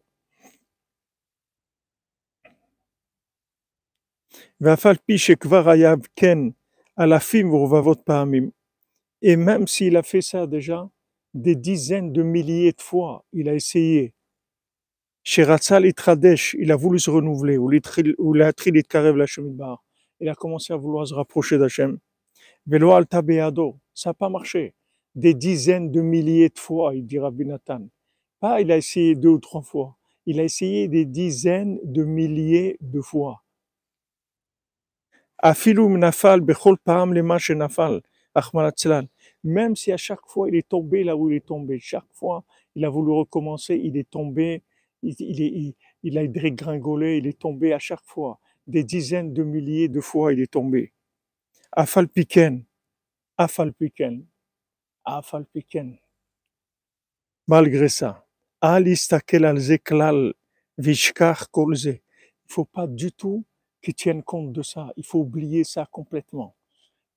ואף 4.61 4.87
על 4.87 4.97
פי 4.97 5.19
שכבר 5.19 5.71
היה 5.71 5.95
כן 6.17 6.39
אלפים 7.01 7.55
ורבבות 7.55 8.01
פעמים, 8.01 8.51
et 9.25 9.37
même 9.37 9.67
s'il 9.67 9.97
a 9.97 10.03
fait 10.03 10.21
ça 10.21 10.47
déjà 10.47 10.89
des 11.34 11.56
dizaines 11.56 12.12
de 12.12 12.24
milliers 12.24 12.72
de 12.72 12.82
fois, 12.82 13.26
il 13.34 13.50
a 13.50 13.56
essayé. 13.56 14.14
Sherazal 15.24 15.86
et 15.86 15.94
Tradesh, 15.94 16.56
il 16.60 16.72
a 16.72 16.76
voulu 16.76 17.00
se 17.00 17.10
renouveler, 17.10 17.58
ou 17.58 18.34
la 18.34 18.54
Trilit 18.54 18.84
Karev 18.84 19.16
la 19.16 19.26
Bar. 19.38 19.84
Il 20.20 20.30
a 20.30 20.36
commencé 20.36 20.74
à 20.74 20.76
vouloir 20.78 21.08
se 21.08 21.14
rapprocher 21.14 21.58
d'Hachem. 21.58 22.00
Velo 22.66 22.92
Alta 22.92 23.22
Beado, 23.22 23.80
ça 23.94 24.10
n'a 24.10 24.14
pas 24.14 24.30
marché. 24.30 24.74
Des 25.16 25.34
dizaines 25.34 25.92
de 25.92 26.02
milliers 26.02 26.50
de 26.50 26.60
fois, 26.60 26.96
il 26.96 27.06
dit 27.06 27.20
Rabbi 27.20 27.46
Pas 28.40 28.62
il 28.62 28.72
a 28.72 28.78
essayé 28.78 29.16
deux 29.16 29.30
ou 29.30 29.40
trois 29.40 29.62
fois. 29.62 29.98
Il 30.26 30.40
a 30.40 30.44
essayé 30.44 30.88
des 30.88 31.06
dizaines 31.06 31.80
de 31.84 32.04
milliers 32.04 32.78
de 32.82 33.02
fois. 33.02 33.44
Afilum 35.40 35.98
Nafal, 35.98 36.42
Bechol 36.42 36.78
Param 36.78 37.14
Nafal, 37.14 38.02
même 39.44 39.76
si 39.76 39.92
à 39.92 39.98
chaque 39.98 40.26
fois 40.28 40.50
il 40.50 40.56
est 40.56 40.68
tombé 40.68 41.04
là 41.04 41.16
où 41.18 41.30
il 41.30 41.38
est 41.38 41.46
tombé, 41.46 41.80
chaque 41.80 42.12
fois 42.14 42.44
il 42.76 42.86
a 42.86 42.90
voulu 42.90 43.12
recommencer, 43.14 43.76
il 43.76 43.98
est 43.98 44.10
tombé, 44.10 44.64
il, 45.04 45.16
il, 45.20 45.42
est- 45.42 45.48
il, 45.54 45.76
il 46.04 46.18
a 46.18 46.28
dégringolé, 46.28 47.18
il 47.18 47.28
est 47.28 47.40
tombé 47.40 47.74
à 47.74 47.80
chaque 47.80 48.04
fois. 48.06 48.40
Des 48.68 48.84
dizaines 48.84 49.34
de 49.34 49.44
milliers 49.44 49.88
de 49.90 50.02
fois 50.02 50.34
il 50.34 50.42
est 50.42 50.52
tombé. 50.52 50.94
Afal 51.72 52.08
piken, 52.10 52.66
afal 53.38 53.74
piken, 53.74 54.26
afal 55.06 55.46
piken. 55.46 55.98
Malgré 57.48 57.90
ça, 57.90 58.26
al 58.62 58.88
istakel 58.88 59.46
al 59.46 59.60
ze 59.60 59.78
klal, 59.78 60.34
vishkach 60.78 61.48
kol 61.52 61.76
ze. 61.76 61.90
Il 62.46 62.54
faut 62.54 62.66
pas 62.66 62.88
du 62.88 63.12
tout 63.12 63.46
qu'ils 63.82 63.96
tiennent 63.96 64.24
compte 64.24 64.54
de 64.54 64.64
ça. 64.64 64.92
Il 64.98 65.06
faut 65.06 65.20
oublier 65.20 65.64
ça 65.64 65.88
complètement. 65.92 66.56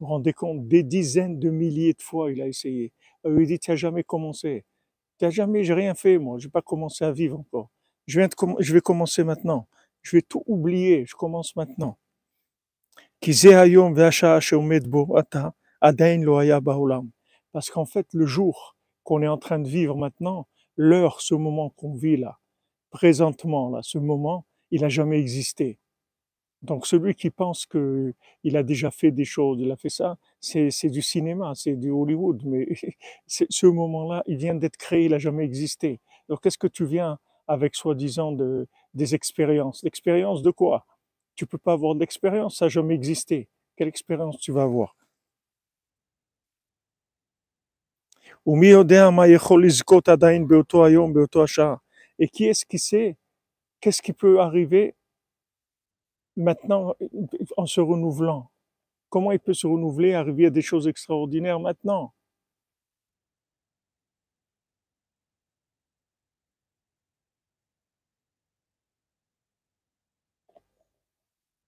Vous 0.05 0.09
vous 0.09 0.17
rendez 0.17 0.35
compte, 0.35 0.69
des 0.69 0.83
dizaines 0.83 1.39
de 1.39 1.49
milliers 1.49 1.95
de 1.95 2.03
fois, 2.03 2.31
il 2.31 2.43
a 2.43 2.47
essayé. 2.47 2.93
Il 3.25 3.31
lui 3.31 3.47
dit, 3.47 3.59
tu 3.59 3.71
n'as 3.71 3.77
jamais 3.77 4.05
commencé. 4.05 4.67
Tu 5.19 5.25
n'as 5.25 5.31
jamais, 5.31 5.65
j'ai 5.65 5.73
rien 5.73 5.95
fait, 5.95 6.19
moi. 6.19 6.37
Je 6.39 6.47
n'ai 6.47 6.51
pas 6.51 6.61
commencé 6.61 7.07
à 7.07 7.11
vivre 7.11 7.39
encore. 7.39 7.71
Je, 8.07 8.21
viens 8.21 8.29
de 8.29 8.35
je 8.59 8.75
vais 8.75 8.83
commencer 8.83 9.25
maintenant. 9.25 9.67
Je 10.03 10.15
vais 10.15 10.21
tout 10.21 10.43
oublier. 10.47 11.07
Je 11.07 11.15
commence 11.15 11.57
maintenant. 11.57 11.97
Parce 17.53 17.71
qu'en 17.71 17.87
fait, 17.87 18.07
le 18.13 18.27
jour 18.27 18.77
qu'on 19.05 19.23
est 19.23 19.29
en 19.29 19.39
train 19.39 19.59
de 19.59 19.69
vivre 19.69 19.97
maintenant, 19.97 20.49
l'heure, 20.77 21.23
ce 21.23 21.35
moment 21.35 21.71
qu'on 21.71 21.95
vit 21.95 22.19
là, 22.19 22.39
présentement, 22.91 23.71
là, 23.71 23.81
ce 23.83 23.97
moment, 23.97 24.45
il 24.71 24.83
n'a 24.83 24.91
jamais 24.91 25.19
existé. 25.19 25.79
Donc 26.65 26.87
celui 26.87 27.15
qui 27.15 27.29
pense 27.29 27.67
qu'il 27.67 28.57
a 28.57 28.63
déjà 28.63 28.91
fait 28.91 29.11
des 29.11 29.27
choses, 29.27 29.61
il 29.61 29.71
a 29.71 29.77
fait 29.77 29.91
ça, 29.91 30.17
c'est 30.41 30.89
du 30.89 31.03
cinéma, 31.03 31.53
c'est 31.55 31.77
du 31.77 31.91
Hollywood. 31.91 32.43
Mais 32.47 32.67
ce 33.27 33.67
moment-là, 33.67 34.23
il 34.27 34.39
vient 34.39 34.55
d'être 34.55 34.79
créé, 34.79 35.05
il 35.05 35.11
n'a 35.11 35.19
jamais 35.19 35.45
existé. 35.45 36.01
Donc 36.29 36.41
qu'est-ce 36.43 36.57
que 36.57 36.67
tu 36.67 36.87
viens 36.87 37.19
avec 37.47 37.75
soi-disant 37.75 38.33
des 38.95 39.15
expériences? 39.15 39.83
L'expérience 39.83 40.43
de 40.43 40.51
quoi? 40.51 40.87
Tu 41.37 41.47
peux 41.47 41.59
pas 41.59 41.73
avoir 41.75 41.95
d'expérience, 41.97 42.57
ça 42.57 42.65
n'a 42.65 42.71
jamais 42.71 42.95
existé. 42.95 43.49
Quelle 43.77 43.89
expérience 43.89 44.39
tu 44.39 44.51
vas 44.51 44.63
avoir? 44.63 44.97
Et 52.19 52.29
qui 52.29 52.47
est-ce 52.47 52.65
qui 52.65 52.79
sait? 52.79 53.17
Qu'est-ce 53.81 54.01
qui 54.01 54.15
peut 54.15 54.41
arriver 54.41 54.95
maintenant 56.37 56.95
en 57.57 57.67
se 57.67 57.81
renouvelant 57.81 58.51
Comment 59.15 59.31
il 59.31 59.39
peut 59.39 59.55
se 59.55 59.69
renouveler, 59.69 60.15
arriver 60.15 60.47
à 60.47 60.51
des 60.51 60.61
choses 60.61 60.89
extraordinaires 60.89 61.61
maintenant? 61.61 62.13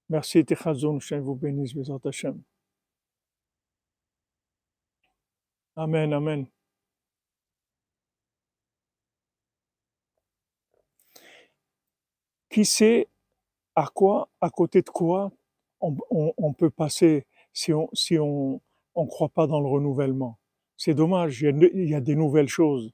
Merci, 0.08 0.44
Techazoun, 0.44 0.96
Hashem 0.96 1.20
vous 1.20 1.36
bénisse, 1.36 1.72
Bezat 1.74 2.00
Hashem. 2.04 2.42
Amen, 5.76 6.12
amen. 6.12 6.46
Qui 12.50 12.64
sait 12.64 13.08
à 13.76 13.88
quoi, 13.94 14.28
à 14.40 14.50
côté 14.50 14.82
de 14.82 14.88
quoi 14.90 15.30
on, 15.80 16.52
peut 16.54 16.70
passer 16.70 17.26
si 17.52 17.72
on 17.72 17.88
si 17.92 18.18
on 18.18 18.60
on 18.94 19.06
croit 19.06 19.28
pas 19.28 19.46
dans 19.46 19.60
le 19.60 19.68
renouvellement? 19.68 20.38
C'est 20.78 20.94
dommage, 20.94 21.42
il 21.42 21.88
y 21.88 21.94
a, 21.94 22.00
des 22.00 22.16
nouvelles 22.16 22.48
choses. 22.48 22.92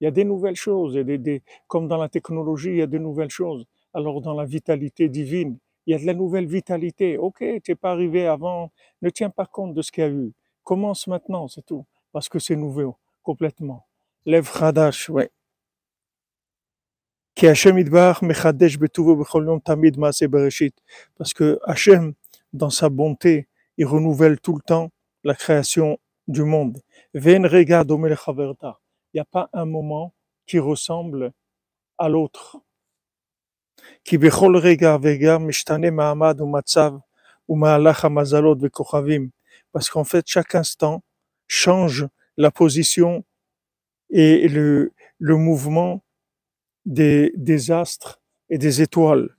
Il 0.00 0.04
y 0.04 0.06
a 0.06 0.10
des 0.12 0.24
nouvelles 0.24 0.56
choses, 0.56 0.96
a 0.96 1.04
des, 1.04 1.18
des- 1.18 1.42
comme 1.68 1.88
dans 1.88 1.96
la 1.96 2.08
technologie, 2.08 2.70
il 2.70 2.76
y 2.76 2.82
a 2.82 2.86
de 2.86 2.98
nouvelles 2.98 3.30
choses. 3.30 3.66
Alors 3.92 4.20
dans 4.20 4.34
la 4.34 4.44
vitalité 4.44 5.08
divine, 5.08 5.58
il 5.86 5.92
y 5.92 5.94
a 5.94 5.98
de 5.98 6.06
la 6.06 6.14
nouvelle 6.14 6.46
vitalité. 6.46 7.18
Ok, 7.18 7.38
tu 7.40 7.70
n'es 7.70 7.74
pas 7.76 7.92
arrivé 7.92 8.26
avant, 8.26 8.70
ne 9.02 9.10
tiens 9.10 9.30
pas 9.30 9.46
compte 9.46 9.74
de 9.74 9.82
ce 9.82 9.92
qu'il 9.92 10.04
y 10.04 10.06
a 10.06 10.10
eu. 10.10 10.32
Commence 10.64 11.06
maintenant, 11.08 11.48
c'est 11.48 11.66
tout, 11.66 11.84
parce 12.12 12.28
que 12.28 12.38
c'est 12.38 12.56
nouveau, 12.56 12.96
complètement. 13.22 13.86
Lève 14.26 14.50
Khadash, 14.52 15.10
ouais. 15.10 15.30
Qui 17.34 17.48
Hachem 17.48 17.78
Idbar 17.78 18.22
Mechadesh 18.22 18.78
Betuvo 18.78 19.16
Becholom 19.16 19.60
Tamid 19.60 19.98
Maase 19.98 20.28
Bereshit. 20.28 20.74
Parce 21.16 21.34
que 21.34 21.58
Hachem, 21.64 22.14
dans 22.52 22.70
sa 22.70 22.88
bonté, 22.88 23.48
il 23.76 23.86
renouvelle 23.86 24.40
tout 24.40 24.54
le 24.54 24.62
temps 24.62 24.90
la 25.24 25.34
création 25.34 25.98
du 26.28 26.44
monde. 26.44 26.80
Ven 27.12 27.44
Rega 27.44 27.82
Domel 27.82 28.16
Chaverta. 28.16 28.78
Il 29.12 29.16
n'y 29.16 29.20
a 29.20 29.24
pas 29.24 29.48
un 29.52 29.64
moment 29.64 30.14
qui 30.46 30.60
ressemble 30.60 31.32
à 31.98 32.08
l'autre. 32.08 32.58
Qui 34.04 34.16
Bechol 34.16 34.56
Rega 34.56 34.96
Vega 34.96 35.40
Mishtane 35.40 35.90
Mahamad 35.90 36.40
ou 36.40 36.46
Matzav 36.46 37.00
ou 37.48 37.56
Maalach 37.56 38.04
Hamazalot 38.04 38.54
Bekochavim. 38.54 39.30
Parce 39.72 39.90
qu'en 39.90 40.04
fait, 40.04 40.24
chaque 40.28 40.54
instant 40.54 41.02
change 41.48 42.06
la 42.36 42.52
position 42.52 43.24
et 44.10 44.46
le, 44.46 44.92
le 45.18 45.36
mouvement 45.36 46.03
des, 46.84 47.32
des 47.36 47.70
astres 47.70 48.20
et 48.48 48.58
des 48.58 48.82
étoiles. 48.82 49.36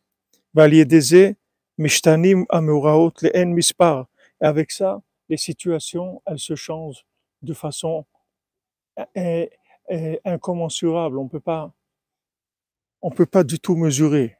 Et 0.57 1.35
avec 4.39 4.71
ça, 4.71 5.01
les 5.29 5.37
situations, 5.37 6.21
elles 6.25 6.39
se 6.39 6.55
changent 6.55 7.05
de 7.41 7.53
façon 7.53 8.05
incommensurable. 10.25 11.17
On 11.17 11.27
peut 11.27 11.39
pas, 11.39 11.73
on 13.01 13.11
peut 13.11 13.25
pas 13.25 13.43
du 13.43 13.59
tout 13.59 13.75
mesurer. 13.75 14.37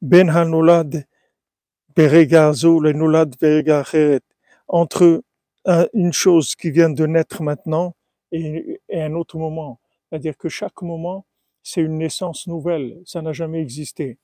Ben 0.00 0.28
hanolad 0.28 1.06
entre 4.68 5.22
une 5.92 6.12
chose 6.12 6.54
qui 6.54 6.70
vient 6.70 6.90
de 6.90 7.06
naître 7.06 7.42
maintenant 7.42 7.96
et 8.30 8.80
un 8.92 9.14
autre 9.14 9.38
moment. 9.38 9.80
C'est-à-dire 10.08 10.36
que 10.36 10.48
chaque 10.48 10.82
moment, 10.82 11.26
c'est 11.68 11.82
une 11.82 11.98
naissance 11.98 12.46
nouvelle, 12.46 12.98
ça 13.04 13.20
n'a 13.20 13.34
jamais 13.34 13.60
existé. 13.60 14.16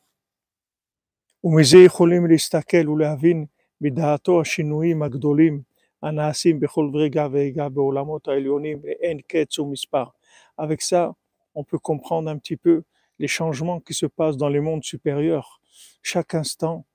Avec 10.56 10.80
ça, 10.80 11.14
on 11.54 11.64
peut 11.64 11.78
comprendre 11.78 12.30
un 12.30 12.38
petit 12.38 12.56
peu 12.56 12.82
les 13.18 13.28
changements 13.28 13.80
qui 13.80 13.92
se 13.92 14.06
passent 14.06 14.38
dans 14.38 14.48
les 14.48 14.60
mondes 14.60 14.82
supérieurs. 14.82 15.60
Chaque 16.00 16.34
instant, 16.34 16.86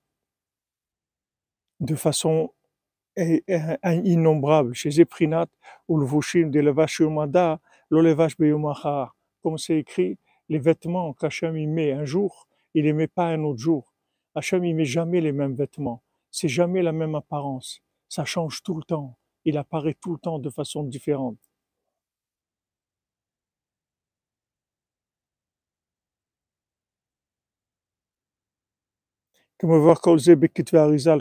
de 1.78 1.94
façon 1.94 2.52
innombrable. 3.16 4.74
Chez 4.74 4.90
Zeprinat, 4.90 5.46
comme 9.42 9.58
c'est 9.58 9.78
écrit 9.78 10.18
les 10.50 10.58
vêtements 10.58 11.14
qu'Hachem 11.14 11.56
y 11.56 11.66
met 11.68 11.92
un 11.92 12.04
jour, 12.04 12.48
il 12.74 12.84
les 12.84 12.92
met 12.92 13.06
pas 13.06 13.26
un 13.28 13.44
autre 13.44 13.60
jour. 13.60 13.94
Hachem 14.34 14.64
y 14.64 14.74
met 14.74 14.84
jamais 14.84 15.20
les 15.20 15.32
mêmes 15.32 15.54
vêtements. 15.54 16.02
C'est 16.30 16.48
jamais 16.48 16.82
la 16.82 16.92
même 16.92 17.14
apparence. 17.14 17.82
Ça 18.08 18.24
change 18.24 18.62
tout 18.64 18.74
le 18.74 18.82
temps. 18.82 19.16
Il 19.44 19.56
apparaît 19.56 19.96
tout 20.00 20.12
le 20.12 20.18
temps 20.18 20.40
de 20.40 20.50
façon 20.50 20.82
différente. 20.82 21.38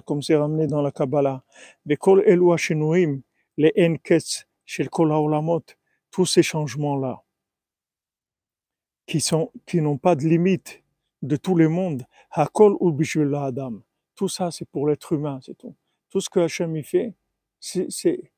comme 0.05 0.21
c'est 0.23 0.35
ramené 0.35 0.65
dans 0.67 0.81
la 0.81 0.91
Kabbalah. 0.91 1.43
Tous 6.11 6.25
ces 6.25 6.41
changements-là 6.43 7.23
qui 9.65 9.81
n'ont 9.81 9.97
pas 9.97 10.15
de 10.15 10.23
limite 10.23 10.83
de 11.23 11.35
tous 11.35 11.57
les 11.57 11.67
mondes, 11.67 12.03
hakol 12.31 12.75
ou 12.79 12.95
adam. 13.35 13.81
Tout 14.15 14.29
ça, 14.29 14.51
c'est 14.51 14.65
pour 14.69 14.87
l'être 14.87 15.13
humain, 15.13 15.39
c'est 15.41 15.57
tout. 15.57 15.75
Tout 16.09 16.21
ce 16.21 16.29
que 16.29 16.39
Hachem 16.39 16.75
y 16.75 16.83
fait, 16.83 17.15
c'est, 17.59 18.31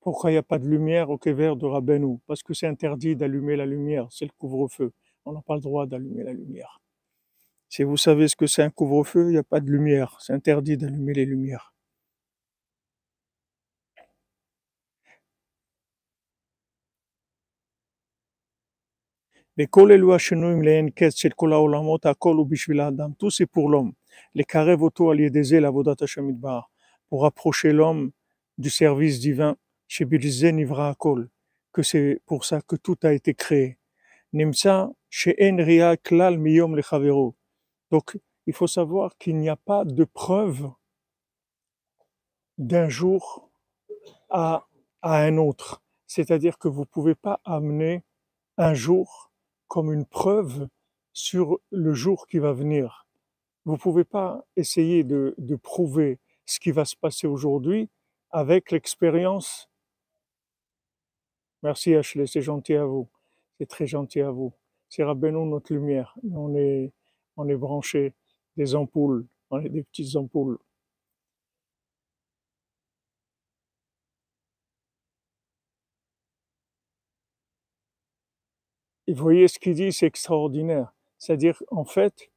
pourquoi 0.00 0.30
il 0.30 0.34
n'y 0.34 0.38
a 0.38 0.42
pas 0.42 0.58
de 0.58 0.68
lumière 0.68 1.10
au 1.10 1.18
Kever 1.18 1.54
de 1.56 1.66
Rabbeinu? 1.66 2.18
Parce 2.26 2.42
que 2.42 2.54
c'est 2.54 2.66
interdit 2.66 3.16
d'allumer 3.16 3.56
la 3.56 3.66
lumière, 3.66 4.06
c'est 4.10 4.24
le 4.24 4.32
couvre-feu. 4.38 4.92
On 5.24 5.32
n'a 5.32 5.42
pas 5.42 5.56
le 5.56 5.60
droit 5.60 5.86
d'allumer 5.86 6.22
la 6.22 6.32
lumière. 6.32 6.80
Si 7.68 7.82
vous 7.82 7.96
savez 7.96 8.28
ce 8.28 8.36
que 8.36 8.46
c'est 8.46 8.62
un 8.62 8.70
couvre-feu, 8.70 9.28
il 9.28 9.32
n'y 9.32 9.38
a 9.38 9.42
pas 9.42 9.60
de 9.60 9.70
lumière. 9.70 10.16
C'est 10.20 10.32
interdit 10.32 10.76
d'allumer 10.76 11.14
les 11.14 11.24
lumières. 11.24 11.75
וכל 19.59 19.91
אלו 19.91 20.15
השינויים 20.15 20.61
לאין 20.61 20.89
קץ 20.89 21.13
של 21.13 21.29
כל 21.35 21.53
העולמות, 21.53 22.05
הכל 22.05 22.35
הוא 22.35 22.47
בשביל 22.49 22.79
האדם. 22.79 23.09
Tout 23.19 23.29
c'est 23.29 23.49
pour 23.55 23.69
l'homme. 23.71 23.91
לקרב 24.35 24.81
אותו 24.81 25.11
על 25.11 25.19
ידי 25.19 25.43
זה 25.43 25.59
לעבודת 25.59 26.01
השם 26.01 26.29
יתברך. 26.29 26.63
Pour 27.09 27.23
rapprocher 27.23 27.73
l'homme 27.73 28.09
du 28.61 28.69
service 28.69 29.19
divin, 29.21 29.53
שבלזה 29.87 30.51
נברא 30.51 30.89
הכל. 30.89 31.25
Que 31.77 31.83
c'est 31.83 32.19
pour 32.25 32.45
ça 32.45 32.61
que 32.61 32.75
tout 32.75 32.97
a 33.03 33.13
été 33.13 33.33
créé. 33.33 33.75
נמצא 34.33 34.85
שאין 35.09 35.59
ראייה 35.59 35.95
כלל 35.95 36.37
מיום 36.37 36.75
לחברו. 36.75 37.33
Donc, 37.93 38.17
il 38.47 38.53
faut 38.53 38.67
savoir 38.67 39.17
qu'il 39.17 39.37
n'y 39.37 39.49
a 39.49 39.55
pas 39.55 39.83
de 39.85 40.05
preuve 40.05 40.71
d'un 42.57 42.89
jour 42.89 43.49
à, 44.29 44.65
à 45.01 45.17
un 45.23 45.37
autre. 45.37 45.81
C'est-à-dire 46.07 46.57
que 46.57 46.67
vous 46.67 46.81
ne 46.81 46.85
pouvez 46.85 47.15
pas 47.15 47.41
amener 47.43 48.03
un 48.57 48.73
jour 48.73 49.24
comme 49.68 49.92
une 49.92 50.04
preuve 50.06 50.68
sur 51.12 51.58
le 51.70 51.94
jour 51.94 52.26
qui 52.26 52.38
va 52.38 52.52
venir. 52.52 53.06
Vous 53.64 53.72
ne 53.72 53.78
pouvez 53.78 54.04
pas 54.04 54.44
essayer 54.56 55.02
de, 55.02 55.34
prouver 55.62 56.18
ce 56.44 56.60
qui 56.60 56.70
va 56.70 56.84
se 56.84 56.94
passer 56.94 57.26
aujourd'hui 57.26 57.88
avec 58.30 58.70
l'expérience. 58.70 59.68
Merci 61.62 61.94
Ashley, 61.94 62.26
c'est 62.26 62.42
gentil 62.42 62.74
à 62.74 62.84
vous. 62.84 63.08
C'est 63.58 63.66
très 63.66 63.86
gentil 63.86 64.20
à 64.20 64.30
vous. 64.30 64.52
C'est 64.88 65.02
Rabbeinu 65.02 65.46
notre 65.46 65.72
lumière. 65.72 66.14
On 66.32 66.54
est, 66.54 66.92
on 67.36 67.48
est 67.48 67.56
branchés 67.56 68.12
des 68.56 68.74
ampoules, 68.74 69.26
on 69.50 69.60
est 69.60 69.68
des 69.68 69.82
petites 69.82 70.14
ampoules. 70.16 70.58
Voyez 79.22 79.48
ce 79.48 79.58
qu'il 79.58 79.74
dit, 79.74 79.92
c'est 79.92 80.06
extraordinaire. 80.06 80.92
C'est-à-dire, 81.18 81.62
en 81.70 81.84
fait, 81.84 82.30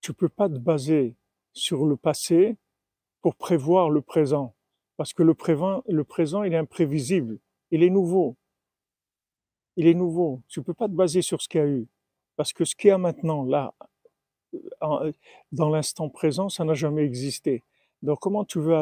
tu 0.00 0.12
peux 0.14 0.28
pas 0.28 0.48
te 0.48 0.58
baser 0.58 1.14
sur 1.52 1.86
le 1.86 1.96
passé 1.96 2.56
pour 3.22 3.34
prévoir 3.36 3.90
le 3.90 4.00
présent. 4.00 4.54
Parce 4.96 5.12
que 5.12 5.22
le 5.22 5.34
le 5.88 6.04
présent, 6.04 6.42
il 6.42 6.52
est 6.54 6.58
imprévisible. 6.58 7.38
Il 7.70 7.82
est 7.82 7.90
nouveau. 7.90 8.36
Il 9.76 9.86
est 9.86 9.94
nouveau. 9.94 10.42
Tu 10.48 10.62
peux 10.62 10.74
pas 10.74 10.88
te 10.88 10.94
baser 10.94 11.22
sur 11.22 11.40
ce 11.40 11.48
qu'il 11.48 11.60
y 11.60 11.64
a 11.64 11.66
eu. 11.66 11.86
Parce 12.36 12.52
que 12.52 12.64
ce 12.64 12.74
qu'il 12.74 12.88
y 12.88 12.92
a 12.92 12.98
maintenant, 12.98 13.44
là, 13.44 13.74
en- 14.80 15.10
dans 15.52 15.70
l'instant 15.70 16.08
présent, 16.08 16.48
ça 16.48 16.64
n'a 16.64 16.74
jamais 16.74 17.04
existé. 17.04 17.62
Donc, 18.02 18.18
comment 18.20 18.44
tu 18.44 18.58
veux 18.60 18.74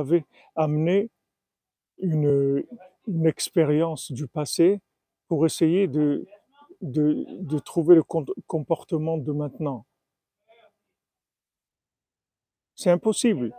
amener 0.57 1.11
une 1.99 2.65
expérience 3.25 4.13
du 4.13 4.27
passé 4.27 4.81
pour 5.29 5.47
essayer 5.47 5.89
de, 5.89 6.27
de, 6.81 7.59
trouver 7.59 7.97
le 7.97 8.03
com- 8.03 8.27
comportement 8.47 9.19
de 9.19 9.33
maintenant 9.33 9.85
C'est 12.75 12.91
impossible. 12.91 13.53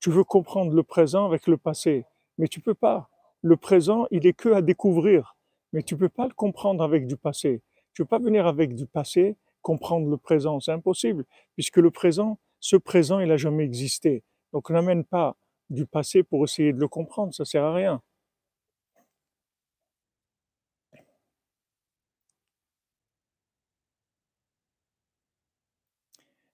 Tu 0.00 0.10
veux 0.10 0.24
comprendre 0.24 0.72
le 0.72 0.82
présent 0.82 1.24
avec 1.24 1.46
le 1.46 1.56
passé, 1.56 2.04
mais 2.36 2.48
tu 2.48 2.60
peux 2.60 2.74
pas. 2.74 3.08
Le 3.42 3.56
présent, 3.56 4.06
il 4.10 4.26
est 4.26 4.34
que 4.34 4.50
à 4.50 4.62
découvrir, 4.62 5.36
mais 5.72 5.82
tu 5.82 5.96
peux 5.96 6.08
pas 6.08 6.26
le 6.26 6.34
comprendre 6.34 6.84
avec 6.84 7.06
du 7.06 7.16
passé. 7.16 7.62
Tu 7.94 8.02
peux 8.02 8.08
pas 8.08 8.18
venir 8.18 8.46
avec 8.46 8.74
du 8.74 8.86
passé 8.86 9.36
comprendre 9.62 10.08
le 10.08 10.16
présent, 10.16 10.60
c'est 10.60 10.72
impossible, 10.72 11.24
puisque 11.54 11.76
le 11.76 11.90
présent, 11.90 12.38
ce 12.60 12.76
présent, 12.76 13.20
il 13.20 13.30
a 13.30 13.36
jamais 13.36 13.64
existé. 13.64 14.22
Donc 14.52 14.70
n'amène 14.70 15.04
pas 15.04 15.36
du 15.68 15.84
passé 15.86 16.22
pour 16.22 16.44
essayer 16.44 16.72
de 16.72 16.78
le 16.78 16.88
comprendre, 16.88 17.34
ça 17.34 17.44
sert 17.44 17.64
à 17.64 17.74
rien. 17.74 18.00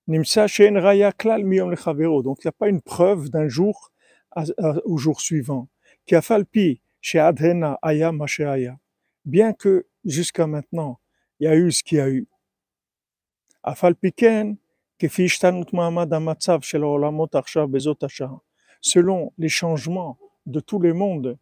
Nimsa 0.06 0.46
Shen 0.46 0.76
Raya 0.76 1.12
Klal 1.12 1.44
Miyom 1.44 1.70
Lechavero. 1.70 2.22
Donc 2.22 2.38
il 2.42 2.46
n'y 2.46 2.50
a 2.50 2.52
pas 2.52 2.68
une 2.68 2.82
preuve 2.82 3.30
d'un 3.30 3.48
jour 3.48 3.92
au 4.84 4.96
jour 4.96 5.20
suivant. 5.20 5.68
Kiafalpi 6.06 6.80
She 7.00 7.16
Adhena 7.16 7.78
Aya 7.82 8.12
Masheaya. 8.12 8.78
Bien 9.24 9.52
que 9.52 9.86
jusqu'à 10.04 10.46
maintenant, 10.46 10.98
il 11.40 11.44
y 11.44 11.46
a 11.46 11.56
eu 11.56 11.72
ce 11.72 11.82
qu'il 11.82 11.98
y 11.98 12.00
a 12.00 12.08
eu. 12.08 12.26
Afalpiken 13.62 14.56
Kefi 14.98 15.28
Mahamad 15.72 16.12
Amatsav 16.12 16.62
Shel 16.62 16.84
Olamot 16.84 17.28
Arsha 17.32 17.66
Bezot 17.66 17.96
Selon 18.80 19.32
les 19.38 19.48
changements 19.48 20.18
de 20.44 20.60
tous 20.60 20.80
les 20.80 20.92
mondes 20.92 21.38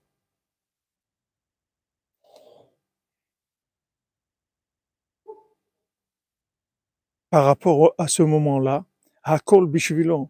par 7.33 7.47
rapport 7.47 7.95
à 7.97 8.09
ce 8.09 8.23
moment-là, 8.23 8.85
Hakol 9.23 9.67
Bishvilon, 9.67 10.29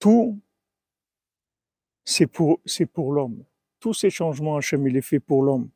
tout, 0.00 0.40
c'est 2.04 2.26
pour, 2.26 2.58
c'est 2.64 2.86
pour 2.86 3.12
l'homme. 3.12 3.44
Tous 3.78 3.94
ces 3.94 4.10
changements, 4.10 4.56
Hachem, 4.56 4.84
il 4.88 4.96
est 4.96 5.00
fait 5.00 5.20
pour 5.20 5.44
l'homme. 5.44 5.70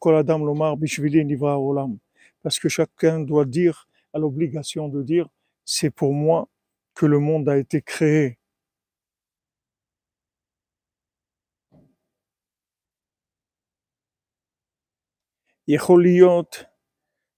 Kol 0.00 0.16
adam 0.16 0.40
lomar 0.44 0.76
olam. 0.76 1.98
Parce 2.42 2.58
que 2.58 2.68
chacun 2.68 3.20
doit 3.20 3.44
dire, 3.44 3.86
à 4.12 4.18
l'obligation 4.18 4.88
de 4.88 5.04
dire, 5.04 5.28
c'est 5.64 5.90
pour 5.90 6.12
moi 6.12 6.48
que 6.94 7.06
le 7.06 7.20
monde 7.20 7.48
a 7.48 7.58
été 7.58 7.80
créé. 7.80 8.38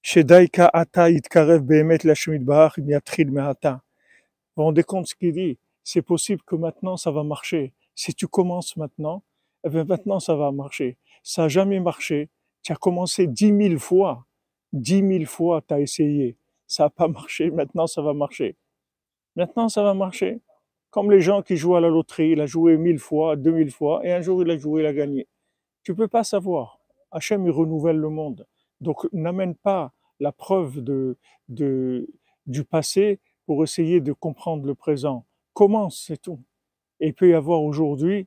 Shedai 0.03 0.49
Ata 0.73 1.11
Itkarev 1.11 1.61
Behemet 1.61 2.05
Lashem 2.05 2.35
Itbarach 2.35 2.79
Miatchil 2.79 3.31
Meata. 3.31 3.83
Vous 4.57 4.63
vous 4.63 4.65
rendez 4.65 4.83
compte 4.83 5.07
ce 5.07 5.15
qu'il 5.15 5.35
dit 5.35 5.59
C'est 5.85 6.01
possible 6.01 6.41
que 6.43 6.57
maintenant 6.57 6.97
ça 6.97 7.11
va 7.11 7.23
marcher. 7.23 7.75
Si 7.95 8.15
tu 8.15 8.27
commences 8.27 8.79
maintenant, 8.79 9.23
eh 9.63 9.69
maintenant 9.69 10.19
ça 10.19 10.35
va 10.35 10.53
marcher. 10.53 10.97
Ça 11.23 11.43
n'a 11.43 11.49
jamais 11.49 11.81
marché. 11.81 12.31
Tu 12.63 12.73
as 12.73 12.77
commencé 12.77 13.27
dix 13.27 13.53
mille 13.53 13.79
fois. 13.79 14.25
Dix 14.73 15.03
mille 15.03 15.27
fois, 15.27 15.61
tu 15.69 15.75
as 15.75 15.81
essayé. 15.81 16.39
Ça 16.67 16.85
n'a 16.85 16.91
pas 16.91 17.09
marché. 17.19 17.51
Maintenant 17.51 17.87
ça 17.87 18.01
va 18.01 18.15
marcher. 18.15 18.57
Maintenant 19.37 19.69
ça 19.69 19.83
va 19.83 19.93
marcher. 19.93 20.41
Comme 20.89 21.11
les 21.11 21.21
gens 21.21 21.43
qui 21.43 21.59
jouent 21.59 21.77
à 21.77 21.81
la 21.81 21.89
loterie, 21.89 22.31
il 22.31 22.41
a 22.41 22.47
joué 22.47 22.79
mille 22.79 22.99
fois, 22.99 23.37
deux 23.37 23.53
mille 23.53 23.71
fois, 23.71 24.01
et 24.05 24.13
un 24.13 24.23
jour 24.23 24.43
il 24.43 24.51
a 24.51 24.57
joué, 24.57 24.81
il 24.81 24.87
a 24.87 24.95
gagné. 24.95 25.29
Tu 25.83 25.95
peux 25.95 26.09
pas 26.09 26.25
savoir. 26.25 26.81
Hachem, 27.13 27.45
il 27.45 27.51
renouvelle 27.51 27.99
le 27.99 28.09
monde. 28.09 28.47
Donc, 28.81 29.07
n'amène 29.13 29.55
pas 29.55 29.93
la 30.21 30.33
preuve 30.33 30.81
de, 30.81 31.17
du 31.49 32.65
passé 32.65 33.21
pour 33.47 33.63
essayer 33.65 34.01
de 34.01 34.13
comprendre 34.13 34.67
le 34.67 34.75
présent. 34.75 35.27
Commence, 35.55 36.05
c'est 36.07 36.21
tout. 36.21 36.41
Et 37.01 37.13
peut 37.13 37.31
y 37.31 37.35
avoir 37.35 37.63
aujourd'hui 37.63 38.27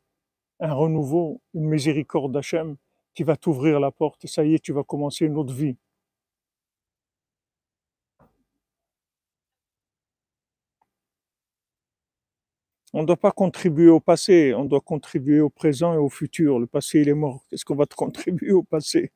un 0.60 0.74
renouveau, 0.74 1.42
une 1.54 1.66
miséricorde 1.70 2.32
d'Hachem 2.34 2.78
qui 3.16 3.24
va 3.24 3.38
t'ouvrir 3.38 3.80
la 3.80 3.92
porte. 3.92 4.28
Ça 4.28 4.44
y 4.46 4.56
est, 4.56 4.60
tu 4.60 4.74
vas 4.74 4.84
commencer 4.84 5.26
une 5.26 5.38
autre 5.38 5.54
vie. 5.54 5.78
On 12.96 13.02
ne 13.02 13.08
doit 13.08 13.18
pas 13.18 13.32
contribuer 13.32 13.90
au 13.90 14.00
passé, 14.00 14.54
on 14.54 14.66
doit 14.66 14.82
contribuer 14.82 15.40
au 15.40 15.50
présent 15.50 15.94
et 15.94 15.98
au 15.98 16.10
futur. 16.10 16.60
Le 16.60 16.68
passé, 16.68 17.02
il 17.02 17.10
est 17.10 17.14
mort. 17.16 17.44
Qu'est-ce 17.50 17.66
qu'on 17.66 17.76
va 17.76 17.88
te 17.88 17.96
contribuer 17.96 18.52
au 18.52 18.64
passé? 18.64 19.12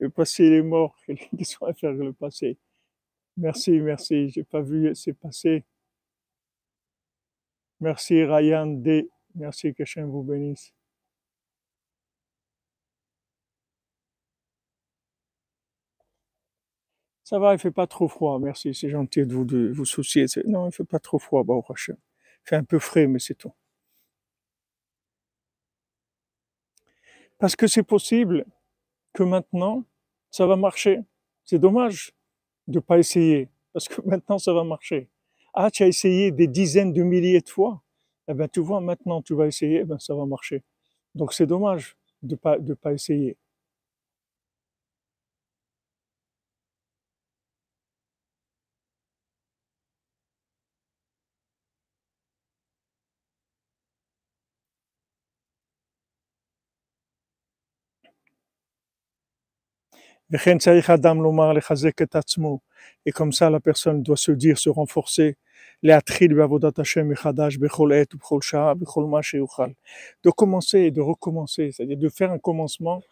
Le 0.00 0.10
passé, 0.10 0.44
est 0.44 0.62
mort. 0.62 0.96
Qu'est-ce 1.06 1.56
qu'on 1.58 1.72
faire 1.74 1.92
le 1.92 2.12
passé 2.12 2.58
Merci, 3.36 3.80
merci. 3.80 4.30
J'ai 4.30 4.44
pas 4.44 4.60
vu, 4.62 4.94
c'est 4.94 5.12
passé. 5.14 5.64
Merci, 7.80 8.24
Ryan 8.24 8.66
D. 8.66 9.08
Merci, 9.34 9.74
que 9.74 9.82
Hachem 9.84 10.10
vous 10.10 10.22
bénisse. 10.22 10.72
Ça 17.28 17.38
va, 17.38 17.52
il 17.52 17.58
fait 17.58 17.70
pas 17.70 17.86
trop 17.86 18.08
froid. 18.08 18.38
Merci, 18.40 18.74
c'est 18.74 18.88
gentil 18.88 19.26
de 19.26 19.34
vous, 19.34 19.44
de 19.44 19.70
vous 19.72 19.84
soucier. 19.84 20.24
Non, 20.46 20.66
il 20.68 20.72
fait 20.72 20.84
pas 20.84 20.98
trop 20.98 21.18
froid, 21.18 21.44
Baruch 21.44 21.70
Hashem. 21.70 21.96
Il 22.46 22.48
fait 22.48 22.56
un 22.56 22.64
peu 22.64 22.78
frais, 22.78 23.06
mais 23.06 23.18
c'est 23.18 23.34
tout. 23.34 23.52
Parce 27.38 27.54
que 27.54 27.66
c'est 27.66 27.82
possible 27.82 28.44
maintenant, 29.22 29.84
ça 30.30 30.46
va 30.46 30.56
marcher. 30.56 31.00
C'est 31.44 31.58
dommage 31.58 32.12
de 32.66 32.80
pas 32.80 32.98
essayer, 32.98 33.48
parce 33.72 33.88
que 33.88 34.00
maintenant, 34.06 34.38
ça 34.38 34.52
va 34.52 34.64
marcher. 34.64 35.08
Ah, 35.54 35.70
tu 35.70 35.82
as 35.82 35.88
essayé 35.88 36.30
des 36.30 36.46
dizaines 36.46 36.92
de 36.92 37.02
milliers 37.02 37.40
de 37.40 37.48
fois. 37.48 37.82
Eh 38.28 38.34
ben, 38.34 38.48
tu 38.48 38.60
vois, 38.60 38.80
maintenant, 38.80 39.22
tu 39.22 39.34
vas 39.34 39.46
essayer, 39.46 39.80
eh 39.80 39.84
ben, 39.84 39.98
ça 39.98 40.14
va 40.14 40.26
marcher. 40.26 40.62
Donc, 41.14 41.32
c'est 41.32 41.46
dommage 41.46 41.96
de 42.22 42.36
pas, 42.36 42.58
de 42.58 42.74
pas 42.74 42.92
essayer. 42.92 43.36
Et 60.30 60.36
comme 63.12 63.32
ça, 63.32 63.50
la 63.50 63.60
personne 63.60 64.02
doit 64.02 64.16
se 64.16 64.32
dire, 64.32 64.58
se 64.58 64.68
renforcer. 64.68 65.36
De 65.82 65.88
commencer 70.30 70.78
et 70.80 70.90
de 70.90 71.00
recommencer, 71.00 71.70
c'est-à-dire 71.72 71.98
de 71.98 72.08
faire 72.08 72.32
un 72.32 72.38
commencement 72.38 73.02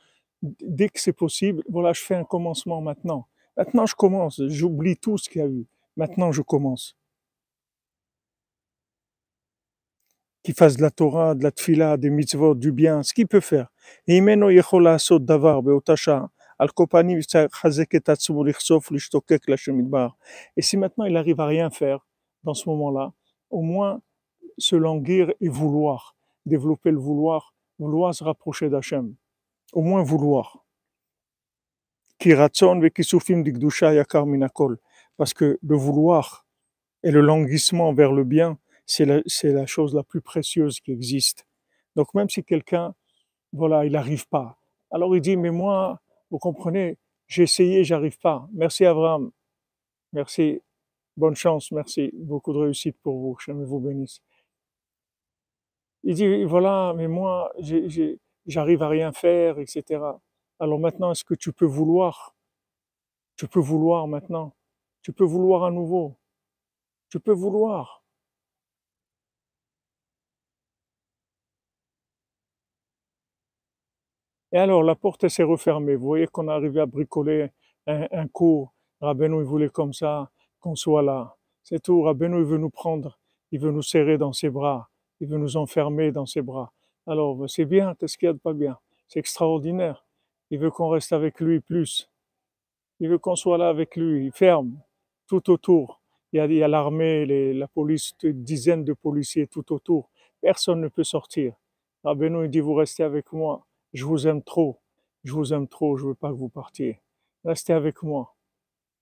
dès 0.42 0.88
que 0.88 1.00
c'est 1.00 1.12
possible. 1.12 1.62
Voilà, 1.68 1.92
je 1.92 2.02
fais 2.02 2.14
un 2.14 2.24
commencement 2.24 2.80
maintenant. 2.82 3.26
Maintenant, 3.56 3.86
je 3.86 3.94
commence. 3.94 4.42
J'oublie 4.48 4.96
tout 4.96 5.16
ce 5.16 5.30
qu'il 5.30 5.40
y 5.40 5.44
a 5.44 5.48
eu. 5.48 5.66
Maintenant, 5.96 6.32
je 6.32 6.42
commence. 6.42 6.96
Qu'il 10.42 10.54
fasse 10.54 10.76
de 10.76 10.82
la 10.82 10.90
Torah, 10.90 11.34
de 11.34 11.42
la 11.42 11.50
Tfila, 11.50 11.96
des 11.96 12.10
mitzvot, 12.10 12.54
du 12.54 12.72
bien, 12.72 13.02
ce 13.02 13.14
qu'il 13.14 13.26
peut 13.26 13.40
faire. 13.40 13.68
Et 14.06 14.20
Al 16.58 16.72
Kopani, 16.72 17.18
Et 20.56 20.62
si 20.62 20.76
maintenant 20.76 21.04
il 21.04 21.16
arrive 21.16 21.40
à 21.40 21.46
rien 21.46 21.70
faire 21.70 22.06
dans 22.44 22.54
ce 22.54 22.68
moment-là, 22.70 23.12
au 23.50 23.62
moins 23.62 24.00
se 24.58 24.76
languir 24.76 25.32
et 25.40 25.48
vouloir, 25.48 26.16
développer 26.46 26.90
le 26.90 26.98
vouloir, 26.98 27.54
vouloir 27.78 28.14
se 28.14 28.24
rapprocher 28.24 28.70
d'Hachem. 28.70 29.14
Au 29.72 29.82
moins 29.82 30.02
vouloir. 30.02 30.64
Parce 35.16 35.34
que 35.34 35.58
le 35.62 35.76
vouloir 35.76 36.46
et 37.02 37.10
le 37.10 37.20
languissement 37.20 37.92
vers 37.92 38.12
le 38.12 38.24
bien, 38.24 38.58
c'est 38.86 39.04
la, 39.04 39.20
la, 39.42 39.66
chose 39.66 39.94
la 39.94 40.02
plus 40.02 40.22
précieuse 40.22 40.80
qui 40.80 40.92
existe. 40.92 41.46
Donc 41.94 42.14
même 42.14 42.30
si 42.30 42.42
quelqu'un, 42.42 42.94
voilà, 43.52 43.84
il 43.84 43.92
n'arrive 43.92 44.26
pas, 44.28 44.58
alors 44.90 45.14
il 45.16 45.20
dit, 45.20 45.36
mais 45.36 45.50
moi, 45.50 46.00
vous 46.30 46.38
comprenez, 46.38 46.98
j'ai 47.26 47.44
essayé, 47.44 47.84
j'arrive 47.84 48.18
pas. 48.18 48.48
Merci 48.52 48.84
Abraham. 48.84 49.30
Merci. 50.12 50.62
Bonne 51.16 51.34
chance, 51.34 51.72
merci. 51.72 52.10
Beaucoup 52.14 52.52
de 52.52 52.58
réussite 52.58 52.96
pour 53.02 53.18
vous. 53.18 53.34
Que 53.34 53.52
vous 53.52 53.80
bénisse. 53.80 54.20
Il 56.02 56.14
dit, 56.14 56.44
voilà, 56.44 56.92
mais 56.96 57.08
moi, 57.08 57.52
j'arrive 58.46 58.82
à 58.82 58.88
rien 58.88 59.12
faire, 59.12 59.58
etc. 59.58 60.00
Alors 60.58 60.78
maintenant, 60.78 61.10
est-ce 61.10 61.24
que 61.24 61.34
tu 61.34 61.52
peux 61.52 61.66
vouloir? 61.66 62.36
Tu 63.36 63.48
peux 63.48 63.60
vouloir 63.60 64.06
maintenant. 64.06 64.54
Tu 65.02 65.12
peux 65.12 65.24
vouloir 65.24 65.64
à 65.64 65.70
nouveau. 65.70 66.16
Tu 67.08 67.18
peux 67.20 67.32
vouloir. 67.32 68.02
Et 74.56 74.58
alors, 74.58 74.82
la 74.82 74.94
porte 74.94 75.28
s'est 75.28 75.42
refermée. 75.42 75.96
Vous 75.96 76.06
voyez 76.06 76.26
qu'on 76.28 76.48
arrivé 76.48 76.80
à 76.80 76.86
bricoler 76.86 77.50
un, 77.86 78.26
cours. 78.26 78.72
Rabbeinu, 79.02 79.40
il 79.40 79.44
voulait 79.44 79.68
comme 79.68 79.92
ça 79.92 80.30
qu'on 80.60 80.74
soit 80.74 81.02
là. 81.02 81.36
C'est 81.62 81.82
tout. 81.82 82.00
Rabbeinu, 82.00 82.38
il 82.38 82.44
veut 82.46 82.56
nous 82.56 82.70
prendre. 82.70 83.18
Il 83.52 83.60
veut 83.60 83.70
nous 83.70 83.82
serrer 83.82 84.16
dans 84.16 84.32
ses 84.32 84.48
bras. 84.48 84.88
Il 85.20 85.28
veut 85.28 85.36
nous 85.36 85.58
enfermer 85.58 86.10
dans 86.10 86.24
ses 86.24 86.40
bras. 86.40 86.72
Alors, 87.06 87.36
ben, 87.36 87.48
c'est 87.48 87.66
bien. 87.66 87.94
Qu'est-ce 87.96 88.16
qu'il 88.16 88.28
y 88.28 88.30
a 88.30 88.32
de 88.32 88.38
pas 88.38 88.54
bien? 88.54 88.78
C'est 89.08 89.18
extraordinaire. 89.18 90.06
Il 90.48 90.58
veut 90.58 90.70
qu'on 90.70 90.88
reste 90.88 91.12
avec 91.12 91.38
lui 91.38 91.60
plus. 91.60 92.08
Il 92.98 93.10
veut 93.10 93.18
qu'on 93.18 93.36
soit 93.36 93.58
là 93.58 93.68
avec 93.68 93.94
lui. 93.94 94.24
Il 94.24 94.32
ferme 94.32 94.80
tout 95.26 95.50
autour. 95.50 96.00
Il 96.32 96.38
y 96.50 96.62
a, 96.62 96.68
l'armée, 96.68 97.26
la 97.52 97.68
police, 97.68 98.14
dizaines 98.22 98.84
de 98.84 98.94
policiers 98.94 99.48
tout 99.48 99.70
autour. 99.74 100.08
Personne 100.40 100.80
ne 100.80 100.88
peut 100.88 101.04
sortir. 101.04 101.52
Rabbeinu, 102.04 102.46
il 102.46 102.50
dit, 102.50 102.60
vous 102.60 102.72
restez 102.72 103.02
avec 103.02 103.30
moi. 103.34 103.62
Je 103.96 104.04
vous 104.04 104.26
aime 104.28 104.42
trop. 104.42 104.78
Je 105.24 105.32
vous 105.32 105.54
aime 105.54 105.66
trop. 105.66 105.96
Je 105.96 106.08
veux 106.08 106.14
pas 106.14 106.28
que 106.28 106.34
vous 106.34 106.50
partiez. 106.50 107.00
Restez 107.46 107.72
avec 107.72 108.02
moi. 108.02 108.34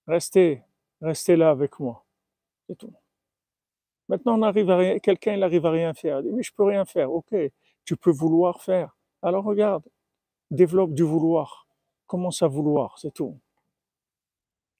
Restez. 0.07 0.63
Restez 1.01 1.35
là 1.35 1.49
avec 1.49 1.81
moi. 1.81 2.05
C'est 2.65 2.77
tout. 2.77 2.93
Maintenant, 4.07 4.39
on 4.39 4.43
à 4.43 4.99
quelqu'un, 4.99 5.33
il 5.33 5.43
arrive 5.43 5.65
à 5.65 5.71
rien 5.71 5.93
faire. 5.93 6.21
Il 6.21 6.29
dit, 6.29 6.31
mais 6.31 6.43
je 6.43 6.53
peux 6.53 6.63
rien 6.63 6.85
faire. 6.85 7.11
Ok, 7.11 7.35
tu 7.83 7.97
peux 7.97 8.11
vouloir 8.11 8.61
faire. 8.61 8.95
Alors 9.21 9.43
regarde, 9.43 9.83
développe 10.49 10.93
du 10.93 11.03
vouloir. 11.03 11.67
Commence 12.07 12.41
à 12.41 12.47
vouloir, 12.47 12.97
c'est 12.97 13.13
tout. 13.13 13.37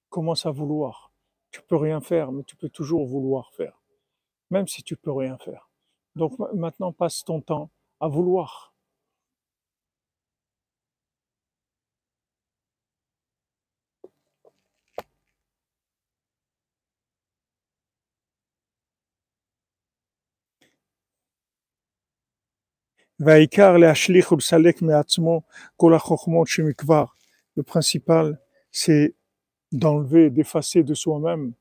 Commence 0.10 0.46
à 0.46 0.52
vouloir. 0.52 1.12
Tu 1.52 1.62
peux 1.62 1.76
rien 1.76 2.00
faire, 2.00 2.32
mais 2.32 2.44
tu 2.44 2.56
peux 2.56 2.70
toujours 2.70 3.06
vouloir 3.06 3.52
faire. 3.54 3.82
Même 4.50 4.68
si 4.68 4.82
tu 4.82 4.96
peux 4.96 5.12
rien 5.12 5.38
faire. 5.40 5.70
Donc 6.16 6.40
maintenant, 6.54 6.94
passe 6.94 7.26
ton 7.26 7.42
temps 7.42 7.70
à 8.00 8.08
vouloir. 8.08 8.75
Le 27.56 27.64
principal, 27.64 28.40
c'est 28.72 29.16
d'enlever, 29.72 30.30
d'effacer 30.30 30.84
de 30.84 30.94
soi-même 30.94 31.54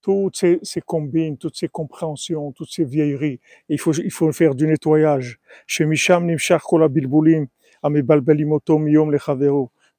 toutes 0.00 0.36
ces, 0.36 0.80
combines, 0.80 1.36
toutes 1.36 1.56
ces 1.56 1.68
compréhensions, 1.68 2.52
toutes 2.52 2.70
ces 2.70 2.84
vieilleries. 2.84 3.40
Il 3.68 3.78
faut, 3.78 3.92
il 3.92 4.10
faut 4.10 4.32
faire 4.32 4.54
du 4.54 4.66
nettoyage. 4.66 5.38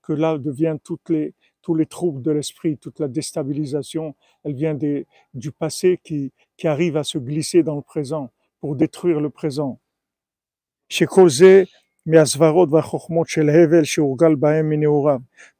Que 0.01 0.13
là 0.13 0.37
deviennent 0.39 0.79
toutes 0.79 1.09
les, 1.09 1.35
tous 1.61 1.75
les 1.75 1.85
troubles 1.85 2.23
de 2.23 2.31
l'esprit, 2.31 2.77
toute 2.77 2.99
la 2.99 3.07
déstabilisation, 3.07 4.15
elle 4.43 4.55
vient 4.55 4.73
du 4.73 5.51
passé 5.51 5.99
qui, 6.03 6.31
qui 6.57 6.67
arrive 6.67 6.97
à 6.97 7.03
se 7.03 7.19
glisser 7.19 7.61
dans 7.61 7.75
le 7.75 7.83
présent 7.83 8.31
pour 8.59 8.75
détruire 8.75 9.19
le 9.19 9.29
présent. 9.29 9.79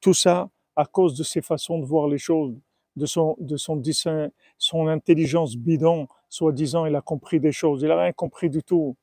Tout 0.02 0.14
ça 0.14 0.50
à 0.76 0.86
cause 0.86 1.16
de 1.16 1.24
ses 1.24 1.42
façons 1.42 1.78
de 1.80 1.86
voir 1.86 2.08
les 2.08 2.18
choses, 2.18 2.56
de 2.96 3.06
son, 3.06 3.36
de 3.40 3.58
son 3.58 3.76
dessin, 3.76 4.30
son 4.58 4.88
intelligence 4.88 5.56
bidon, 5.56 6.08
soi-disant, 6.30 6.86
il 6.86 6.96
a 6.96 7.02
compris 7.02 7.40
des 7.40 7.52
choses. 7.52 7.82
Il 7.82 7.90
n'a 7.90 8.02
rien 8.02 8.14
compris 8.14 8.50
du 8.50 8.64
tout. 8.64 8.96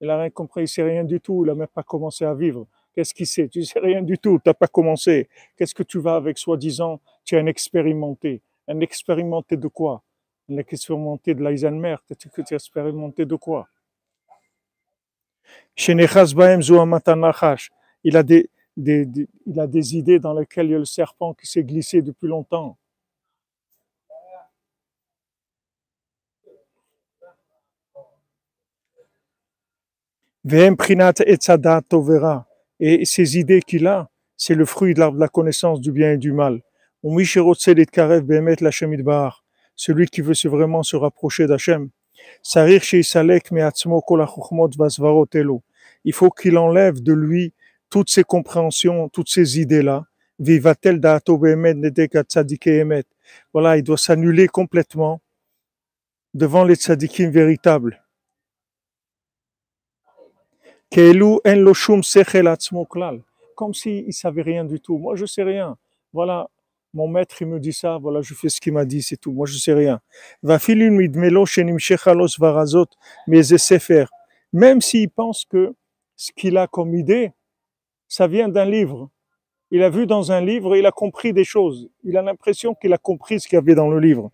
Il 0.00 0.06
n'a 0.06 0.18
rien 0.18 0.30
compris, 0.30 0.62
il 0.62 0.68
sait 0.68 0.82
rien 0.82 1.04
du 1.04 1.20
tout. 1.20 1.44
Il 1.44 1.48
n'a 1.48 1.54
même 1.54 1.66
pas 1.68 1.82
commencé 1.82 2.24
à 2.24 2.34
vivre. 2.34 2.66
Qu'est-ce 2.94 3.14
qu'il 3.14 3.26
sait? 3.26 3.48
Tu 3.48 3.64
sais 3.64 3.78
rien 3.80 4.02
du 4.02 4.18
tout. 4.18 4.38
Tu 4.42 4.48
n'as 4.48 4.54
pas 4.54 4.68
commencé. 4.68 5.28
Qu'est-ce 5.56 5.74
que 5.74 5.82
tu 5.82 5.98
vas 5.98 6.16
avec 6.16 6.38
soi-disant 6.38 7.00
Tu 7.24 7.34
es 7.34 7.38
un 7.38 7.46
expérimenté. 7.46 8.42
Un 8.68 8.80
expérimenté 8.80 9.56
de 9.56 9.68
quoi? 9.68 10.02
Un 10.50 10.58
expérimenté 10.58 11.34
de 11.34 11.42
l'Eisenmer. 11.42 11.96
Tu 12.18 12.28
es 12.40 12.54
expérimenté 12.54 13.24
de 13.24 13.36
quoi? 13.36 13.68
Il 18.04 18.16
a 18.16 18.22
des, 18.22 18.50
il 18.76 19.60
a 19.60 19.66
des 19.66 19.96
idées 19.96 20.18
dans 20.18 20.34
lesquelles 20.34 20.66
il 20.66 20.72
y 20.72 20.74
a 20.74 20.78
le 20.78 20.84
serpent 20.84 21.34
qui 21.34 21.46
s'est 21.46 21.64
glissé 21.64 22.02
depuis 22.02 22.26
longtemps. 22.28 22.78
Et 32.80 33.04
ces 33.04 33.38
idées 33.38 33.62
qu'il 33.62 33.86
a, 33.86 34.10
c'est 34.36 34.56
le 34.56 34.64
fruit 34.64 34.92
de 34.94 34.98
l'arbre 34.98 35.14
de 35.14 35.20
la 35.20 35.28
connaissance 35.28 35.80
du 35.80 35.92
bien 35.92 36.12
et 36.12 36.18
du 36.18 36.32
mal. 36.32 36.60
Celui 39.74 40.06
qui 40.06 40.20
veut 40.20 40.34
vraiment 40.48 40.82
se 40.82 40.96
rapprocher 40.96 41.46
d'Hachem. 41.46 41.90
Il 46.04 46.12
faut 46.12 46.30
qu'il 46.30 46.58
enlève 46.58 47.02
de 47.02 47.12
lui 47.12 47.52
toutes 47.90 48.10
ces 48.10 48.24
compréhensions, 48.24 49.08
toutes 49.08 49.28
ces 49.28 49.60
idées-là. 49.60 50.06
Voilà, 53.52 53.76
il 53.76 53.82
doit 53.82 53.98
s'annuler 53.98 54.48
complètement 54.48 55.20
devant 56.34 56.64
les 56.64 56.74
tzadikim 56.74 57.30
véritables. 57.30 58.02
Comme 63.54 63.74
s'il 63.74 64.06
ne 64.06 64.12
savait 64.12 64.42
rien 64.42 64.64
du 64.64 64.80
tout. 64.80 64.98
Moi, 64.98 65.16
je 65.16 65.26
sais 65.26 65.42
rien. 65.42 65.76
Voilà, 66.12 66.48
mon 66.94 67.08
maître, 67.08 67.40
il 67.40 67.46
me 67.48 67.58
dit 67.58 67.72
ça, 67.72 67.98
voilà, 67.98 68.20
je 68.22 68.34
fais 68.34 68.48
ce 68.48 68.60
qu'il 68.60 68.72
m'a 68.74 68.84
dit, 68.84 69.02
c'est 69.02 69.16
tout. 69.16 69.32
Moi, 69.32 69.46
je 69.46 69.56
sais 69.56 69.72
rien. 69.72 70.00
Même 74.52 74.80
s'il 74.80 75.10
pense 75.10 75.44
que 75.44 75.74
ce 76.16 76.32
qu'il 76.32 76.56
a 76.58 76.66
comme 76.66 76.94
idée, 76.94 77.32
ça 78.08 78.26
vient 78.26 78.48
d'un 78.48 78.66
livre. 78.66 79.10
Il 79.70 79.82
a 79.82 79.88
vu 79.88 80.06
dans 80.06 80.32
un 80.32 80.42
livre, 80.42 80.76
il 80.76 80.84
a 80.84 80.92
compris 80.92 81.32
des 81.32 81.44
choses. 81.44 81.88
Il 82.04 82.16
a 82.18 82.22
l'impression 82.22 82.74
qu'il 82.74 82.92
a 82.92 82.98
compris 82.98 83.40
ce 83.40 83.48
qu'il 83.48 83.56
y 83.56 83.58
avait 83.58 83.74
dans 83.74 83.88
le 83.88 83.98
livre. 83.98 84.30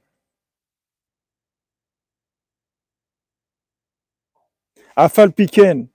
Afal 4.96 5.32
Piken, 5.32 5.86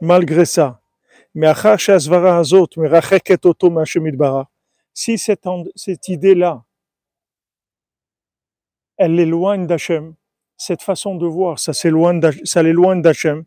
malgré 0.00 0.44
ça, 0.44 0.80
mais 1.32 1.46
si 4.94 5.18
cette, 5.18 5.46
cette 5.74 6.08
idée-là, 6.08 6.64
elle 8.96 9.16
l'éloigne 9.16 9.66
d'Hachem, 9.66 10.14
cette 10.56 10.82
façon 10.82 11.16
de 11.16 11.26
voir, 11.26 11.58
ça 11.58 11.72
l'éloigne 12.62 13.02
d'Hachem, 13.02 13.44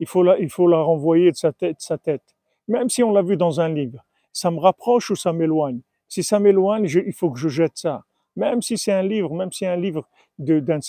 il 0.00 0.06
faut, 0.06 0.22
la, 0.22 0.38
il 0.38 0.50
faut 0.50 0.66
la 0.66 0.80
renvoyer 0.80 1.30
de 1.30 1.36
sa 1.36 1.52
tête, 1.52 1.76
sa 1.80 1.98
tête. 1.98 2.34
Même 2.66 2.88
si 2.88 3.02
on 3.02 3.12
l'a 3.12 3.22
vu 3.22 3.36
dans 3.36 3.60
un 3.60 3.68
livre, 3.68 4.04
ça 4.32 4.50
me 4.50 4.58
rapproche 4.58 5.10
ou 5.10 5.16
ça 5.16 5.32
m'éloigne? 5.32 5.80
Si 6.08 6.22
ça 6.22 6.40
m'éloigne, 6.40 6.84
il 6.84 7.12
faut 7.12 7.30
que 7.30 7.38
je 7.38 7.48
jette 7.48 7.76
ça. 7.76 8.04
Même 8.36 8.62
si 8.62 8.78
c'est 8.78 8.92
un 8.92 9.02
livre, 9.02 9.32
même 9.34 9.52
si 9.52 9.60
c'est 9.60 9.66
un 9.66 9.76
livre 9.76 10.08
d'un 10.38 10.80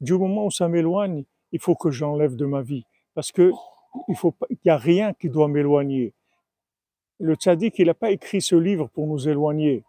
du 0.00 0.12
moment 0.12 0.46
où 0.46 0.50
ça 0.50 0.68
m'éloigne, 0.68 1.24
il 1.50 1.60
faut 1.60 1.74
que 1.74 1.90
j'enlève 1.90 2.36
de 2.36 2.44
ma 2.44 2.62
vie. 2.62 2.84
Parce 3.14 3.32
que 3.32 3.52
il 4.08 4.58
n'y 4.64 4.70
a 4.70 4.76
rien 4.76 5.12
qui 5.14 5.28
doit 5.28 5.48
m'éloigner. 5.48 6.12
Le 7.20 7.34
tzaddik, 7.34 7.78
il 7.78 7.86
n'a 7.86 7.94
pas 7.94 8.10
écrit 8.10 8.40
ce 8.40 8.54
livre 8.54 8.88
pour 8.88 9.06
nous 9.06 9.28
éloigner. 9.28 9.84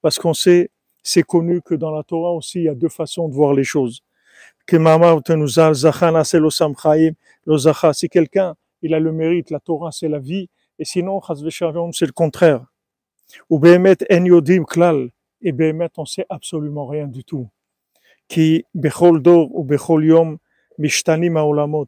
parce 0.00 0.18
qu'on 0.18 0.32
sait, 0.32 0.70
c'est 1.02 1.22
connu 1.22 1.60
que 1.60 1.74
dans 1.74 1.90
la 1.90 2.04
Torah 2.04 2.32
aussi, 2.32 2.60
il 2.60 2.64
y 2.64 2.68
a 2.68 2.74
deux 2.74 2.88
façons 2.88 3.28
de 3.28 3.34
voir 3.34 3.52
les 3.52 3.64
choses. 3.64 4.00
Si 4.70 4.78
quelqu'un, 8.08 8.54
il 8.82 8.94
a 8.94 9.00
le 9.00 9.12
mérite, 9.12 9.50
la 9.50 9.60
Torah 9.60 9.90
c'est 9.90 10.08
la 10.08 10.18
vie, 10.18 10.48
et 10.78 10.84
sinon, 10.84 11.20
c'est 11.92 12.06
le 12.06 12.12
contraire. 12.12 12.64
Ou 13.50 13.60
en 13.66 14.24
yodim 14.24 14.64
klal, 14.64 15.10
et 15.42 15.52
behemet, 15.52 15.90
on 15.96 16.04
sait 16.04 16.26
absolument 16.28 16.86
rien 16.86 17.06
du 17.06 17.24
tout. 17.24 17.48
Qui 18.28 18.64
bechol 18.74 19.22
ou 19.26 19.64
bechol 19.64 20.04
yom 20.04 20.38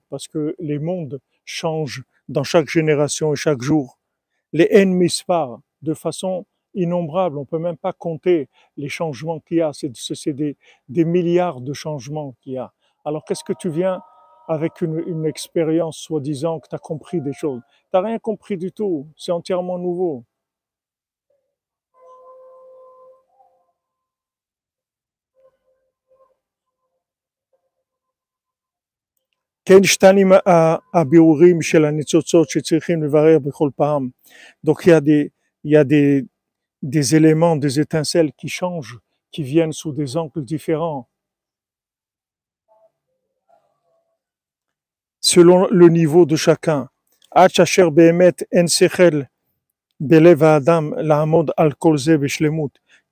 parce 0.09 0.26
que 0.28 0.57
les 0.59 0.78
mondes 0.78 1.20
changent 1.45 2.05
dans 2.28 2.45
chaque 2.45 2.68
génération 2.68 3.32
et 3.32 3.36
chaque 3.36 3.62
jour. 3.62 3.99
Les 4.53 4.68
en 4.74 4.86
mispar, 4.86 5.61
de 5.82 5.95
façon 5.95 6.45
innombrable, 6.74 7.38
on 7.38 7.45
peut 7.45 7.59
même 7.59 7.76
pas 7.76 7.93
compter 7.93 8.49
les 8.76 8.88
changements 8.88 9.41
qu'il 9.41 9.59
y 9.59 9.61
a, 9.61 9.70
c'est 9.72 10.32
des, 10.32 10.57
des 10.88 11.05
milliards 11.05 11.61
de 11.61 11.72
changements 11.72 12.34
qu'il 12.41 12.55
y 12.55 12.59
a. 12.59 12.72
Alors 13.05 13.24
qu'est-ce 13.24 13.45
que 13.45 13.53
tu 13.53 13.70
viens 13.70 14.01
avec 14.49 14.80
une, 14.80 15.03
une 15.07 15.26
expérience 15.26 15.99
soi-disant 15.99 16.59
que 16.61 16.68
tu 16.68 16.74
as 16.74 16.78
compris 16.78 17.20
des 17.20 17.32
choses? 17.32 17.61
Tu 17.68 17.88
n'as 17.95 18.01
rien 18.03 18.18
compris 18.18 18.57
du 18.57 18.72
tout, 18.72 19.09
c'est 19.16 19.32
entièrement 19.32 19.78
nouveau. 19.78 20.24
Donc 29.70 29.86
il 34.84 35.30
y 35.62 35.76
a 35.76 35.84
des, 35.84 36.26
éléments, 37.14 37.54
des 37.54 37.78
étincelles 37.78 38.32
qui 38.32 38.48
changent, 38.48 38.98
qui 39.30 39.44
viennent 39.44 39.72
sous 39.72 39.92
des 39.92 40.16
angles 40.16 40.44
différents. 40.44 41.08
Selon 45.20 45.68
le 45.68 45.88
niveau 45.88 46.26
de 46.26 46.34
chacun. 46.34 46.88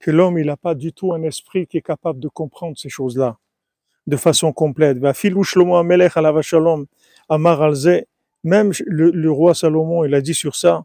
Que 0.00 0.10
l'homme, 0.10 0.38
il 0.38 0.46
n'a 0.46 0.56
pas 0.56 0.74
du 0.74 0.92
tout 0.92 1.12
un 1.12 1.22
esprit 1.22 1.68
qui 1.68 1.76
est 1.76 1.82
capable 1.82 2.18
de 2.18 2.26
comprendre 2.26 2.76
ces 2.76 2.88
choses-là 2.88 3.38
de 4.08 4.16
façon 4.16 4.52
complète. 4.52 4.98
Amar 7.30 7.62
alze, 7.62 8.04
même 8.42 8.72
le, 8.86 9.10
le 9.10 9.30
roi 9.30 9.54
Salomon, 9.54 10.04
il 10.04 10.14
a 10.14 10.22
dit 10.22 10.32
sur 10.34 10.56
ça, 10.56 10.84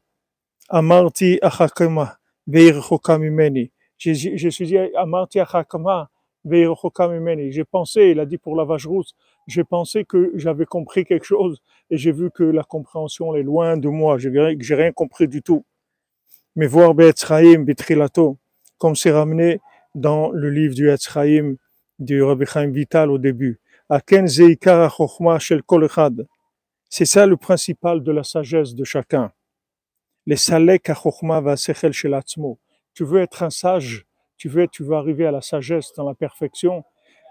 Amarti 0.69 1.39
achakama, 1.41 2.17
veirchoka 2.47 3.17
mimeni. 3.17 3.71
Je 3.97 4.49
suis 4.49 4.65
dit, 4.65 4.77
Amarti 4.95 5.39
achakama, 5.39 6.09
veirchoka 6.43 7.07
mimeni. 7.07 7.53
J'ai 7.53 7.63
pensé, 7.63 8.09
il 8.09 8.19
a 8.19 8.25
dit 8.25 8.37
pour 8.37 8.57
la 8.57 8.65
vache 8.65 8.85
rousse, 8.85 9.15
j'ai 9.47 9.63
pensé 9.63 10.03
que 10.03 10.33
j'avais 10.35 10.65
compris 10.65 11.05
quelque 11.05 11.25
chose 11.25 11.61
et 11.89 11.97
j'ai 11.97 12.11
vu 12.11 12.29
que 12.29 12.43
la 12.43 12.63
compréhension 12.63 13.35
est 13.35 13.43
loin 13.43 13.77
de 13.77 13.87
moi. 13.87 14.17
J'ai 14.17 14.75
rien 14.75 14.91
compris 14.91 15.29
du 15.29 15.41
tout. 15.41 15.65
Mais 16.57 16.67
voir 16.67 16.93
Be'etzraïm, 16.93 17.63
Betrilato, 17.63 18.37
comme 18.77 18.95
c'est 18.95 19.11
ramené 19.11 19.61
dans 19.95 20.29
le 20.31 20.49
livre 20.49 20.75
du 20.75 20.89
Etzraïm 20.89 21.55
du 22.03 22.21
Rabbi 22.23 22.45
Chaim 22.45 22.69
Vital 22.71 23.11
au 23.11 23.17
début. 23.17 23.59
C'est 26.89 27.05
ça 27.05 27.25
le 27.25 27.37
principal 27.37 28.03
de 28.03 28.11
la 28.11 28.23
sagesse 28.23 28.75
de 28.75 28.83
chacun. 28.83 29.31
Les 30.25 30.35
salek. 30.35 30.91
Tu 32.93 33.03
veux 33.03 33.21
être 33.21 33.43
un 33.43 33.49
sage, 33.49 34.05
tu 34.37 34.49
veux, 34.49 34.67
tu 34.67 34.83
veux 34.83 34.95
arriver 34.95 35.25
à 35.25 35.31
la 35.31 35.41
sagesse, 35.41 35.91
dans 35.93 36.07
la 36.07 36.13
perfection, 36.13 36.83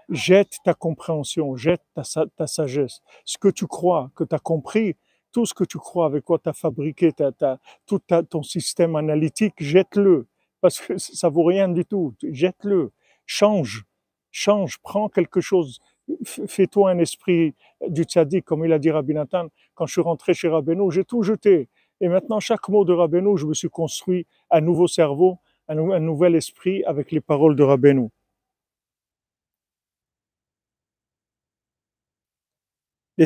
jette 0.09 0.57
ta 0.63 0.73
compréhension, 0.73 1.55
jette 1.55 1.81
ta, 1.95 2.03
ta 2.35 2.47
sagesse. 2.47 3.01
Ce 3.25 3.37
que 3.37 3.47
tu 3.47 3.65
crois, 3.65 4.11
que 4.15 4.23
tu 4.23 4.35
as 4.35 4.39
compris, 4.39 4.95
tout 5.31 5.45
ce 5.45 5.53
que 5.53 5.63
tu 5.63 5.77
crois, 5.77 6.05
avec 6.05 6.23
quoi 6.23 6.39
tu 6.39 6.49
as 6.49 6.53
fabriqué 6.53 7.11
ta, 7.13 7.31
ta- 7.31 7.59
tout 7.85 7.99
ton 8.29 8.43
système 8.43 8.95
analytique, 8.95 9.55
jette-le. 9.57 10.27
Parce 10.61 10.79
que 10.79 10.97
ça 10.97 11.29
vaut 11.29 11.43
rien 11.43 11.67
du 11.67 11.85
tout. 11.85 12.15
Jette-le. 12.23 12.91
Change 13.25 13.85
change, 14.33 14.79
prends 14.79 15.07
quelque 15.07 15.39
chose, 15.39 15.79
fais-toi 16.25 16.91
un 16.91 16.97
esprit 16.97 17.55
du 17.87 18.03
tzaddik, 18.03 18.43
comme 18.43 18.65
il 18.65 18.73
a 18.73 18.79
dit 18.79 18.91
Rabbi 18.91 19.13
Nathan. 19.13 19.47
Quand 19.75 19.85
je 19.85 19.93
suis 19.93 20.01
rentré 20.01 20.33
chez 20.33 20.49
Rabbeinu, 20.49 20.91
j'ai 20.91 21.05
tout 21.05 21.23
jeté. 21.23 21.69
Et 22.01 22.09
maintenant, 22.09 22.41
chaque 22.41 22.67
mot 22.67 22.83
de 22.83 22.91
Rabbeinu, 22.93 23.37
je 23.37 23.45
me 23.45 23.53
suis 23.53 23.69
construit 23.69 24.27
un 24.49 24.59
nouveau 24.59 24.87
cerveau, 24.87 25.37
un, 25.69 25.77
un 25.91 25.99
nouvel 25.99 26.35
esprit 26.35 26.83
avec 26.83 27.11
les 27.11 27.21
paroles 27.21 27.55
de 27.55 27.63
Rabbeinu. 27.63 28.09
E 33.19 33.25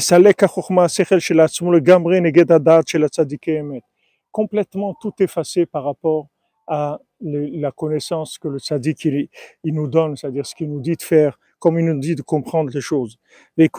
Complètement 4.32 4.94
tout 5.02 5.14
effacé 5.20 5.66
par 5.66 5.84
rapport 5.86 6.28
à 6.68 7.00
la 7.22 7.72
connaissance 7.72 8.38
que 8.38 8.48
le 8.48 8.60
sadique 8.60 9.06
il, 9.06 9.30
il 9.64 9.74
nous 9.74 9.88
donne, 9.88 10.16
c'est-à-dire 10.16 10.46
ce 10.46 10.56
qu'il 10.56 10.70
nous 10.70 10.82
dit 10.82 10.96
de 10.96 11.02
faire, 11.02 11.40
comme 11.60 11.80
il 11.80 11.86
nous 11.86 12.00
dit 12.00 12.16
de 12.16 12.22
comprendre 12.22 12.70
les 12.74 12.82
choses. 12.82 13.18
Les 13.58 13.70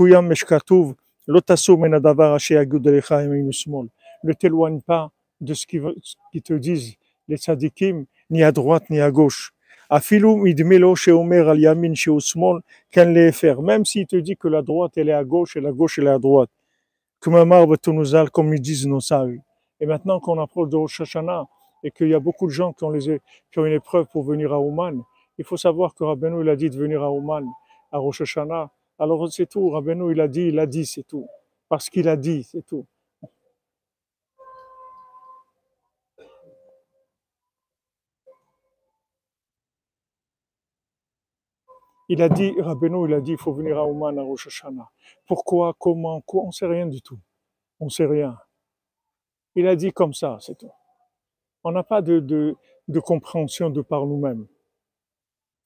ne 4.24 4.32
t'éloigne 4.32 4.80
pas 4.80 5.12
de 5.40 5.54
ce 5.54 5.66
qu'ils 5.66 6.42
te 6.42 6.54
disent 6.54 6.96
les 7.28 7.36
tzadikim, 7.36 8.06
ni 8.30 8.42
à 8.42 8.50
droite 8.52 8.90
ni 8.90 9.00
à 9.00 9.10
gauche. 9.10 9.52
Même 9.90 10.00
s'il 13.84 14.06
te 14.06 14.16
dit 14.16 14.36
que 14.36 14.48
la 14.48 14.62
droite 14.62 14.92
elle 14.96 15.08
est 15.08 15.12
à 15.12 15.24
gauche 15.24 15.56
et 15.56 15.60
la 15.60 15.72
gauche 15.72 15.98
elle 15.98 16.06
est 16.06 16.10
à 16.10 16.18
droite. 16.18 16.50
Comme 17.20 18.54
ils 18.54 18.60
disent 18.60 18.86
nos 18.86 19.00
sages. 19.00 19.38
Et 19.80 19.86
maintenant 19.86 20.20
qu'on 20.20 20.40
approche 20.40 20.68
de 20.68 20.76
Rosh 20.76 21.00
Hashanah, 21.00 21.46
et 21.82 21.90
qu'il 21.90 22.08
y 22.08 22.14
a 22.14 22.20
beaucoup 22.20 22.46
de 22.46 22.52
gens 22.52 22.72
qui 22.72 22.84
ont, 22.84 22.92
une 22.92 23.72
épreuve 23.72 24.06
pour 24.12 24.22
venir 24.22 24.52
à 24.52 24.60
Ouman, 24.60 25.02
il 25.38 25.44
faut 25.44 25.56
savoir 25.56 25.94
que 25.94 26.04
Rabbeinu 26.04 26.42
il 26.42 26.48
a 26.48 26.56
dit 26.56 26.70
de 26.70 26.76
venir 26.76 27.02
à 27.02 27.12
Ouman, 27.12 27.46
à 27.92 27.98
Rosh 27.98 28.22
Hashanah. 28.22 28.70
Alors 28.98 29.30
c'est 29.32 29.46
tout, 29.46 29.70
Rabbeinu 29.70 30.12
il 30.12 30.20
a 30.20 30.28
dit, 30.28 30.48
il 30.48 30.58
a 30.58 30.66
dit, 30.66 30.86
c'est 30.86 31.04
tout. 31.04 31.28
Parce 31.68 31.88
qu'il 31.90 32.08
a 32.08 32.16
dit, 32.16 32.42
c'est 32.42 32.64
tout. 32.66 32.86
Il 42.10 42.22
a 42.22 42.28
dit, 42.30 42.54
Rabbeinu 42.58 43.06
il 43.06 43.14
a 43.14 43.20
dit, 43.20 43.32
il 43.32 43.38
faut 43.38 43.52
venir 43.52 43.78
à 43.78 43.86
Ouman, 43.86 44.18
à 44.18 44.22
Rosh 44.22 44.46
Hashanah. 44.46 44.88
Pourquoi, 45.26 45.74
comment, 45.78 46.20
quoi, 46.22 46.42
on 46.44 46.50
sait 46.50 46.66
rien 46.66 46.86
du 46.86 47.02
tout. 47.02 47.18
On 47.80 47.88
sait 47.90 48.06
rien. 48.06 48.36
Il 49.54 49.66
a 49.66 49.76
dit 49.76 49.92
comme 49.92 50.14
ça, 50.14 50.38
c'est 50.40 50.56
tout. 50.56 50.70
On 51.64 51.72
n'a 51.72 51.82
pas 51.82 52.02
de, 52.02 52.56
compréhension 53.04 53.70
de 53.70 53.82
par 53.82 54.06
nous-mêmes. 54.06 54.46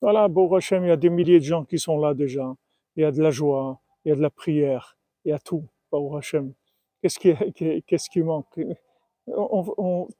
Voilà, 0.01 0.27
Baruch 0.27 0.57
Hashem, 0.57 0.83
il 0.83 0.89
y 0.89 0.91
a 0.91 0.97
des 0.97 1.09
milliers 1.09 1.39
de 1.39 1.45
gens 1.45 1.63
qui 1.63 1.79
sont 1.79 1.97
là 1.97 2.13
déjà. 2.13 2.53
Il 2.95 3.03
y 3.03 3.05
a 3.05 3.11
de 3.11 3.21
la 3.21 3.31
joie, 3.31 3.79
il 4.03 4.09
y 4.09 4.11
a 4.11 4.15
de 4.15 4.21
la 4.21 4.29
prière, 4.29 4.97
il 5.23 5.29
y 5.29 5.31
a 5.31 5.39
tout, 5.39 5.65
Hashem. 6.17 6.53
Qu'est-ce 7.01 8.09
qui, 8.09 8.21
manque? 8.23 8.59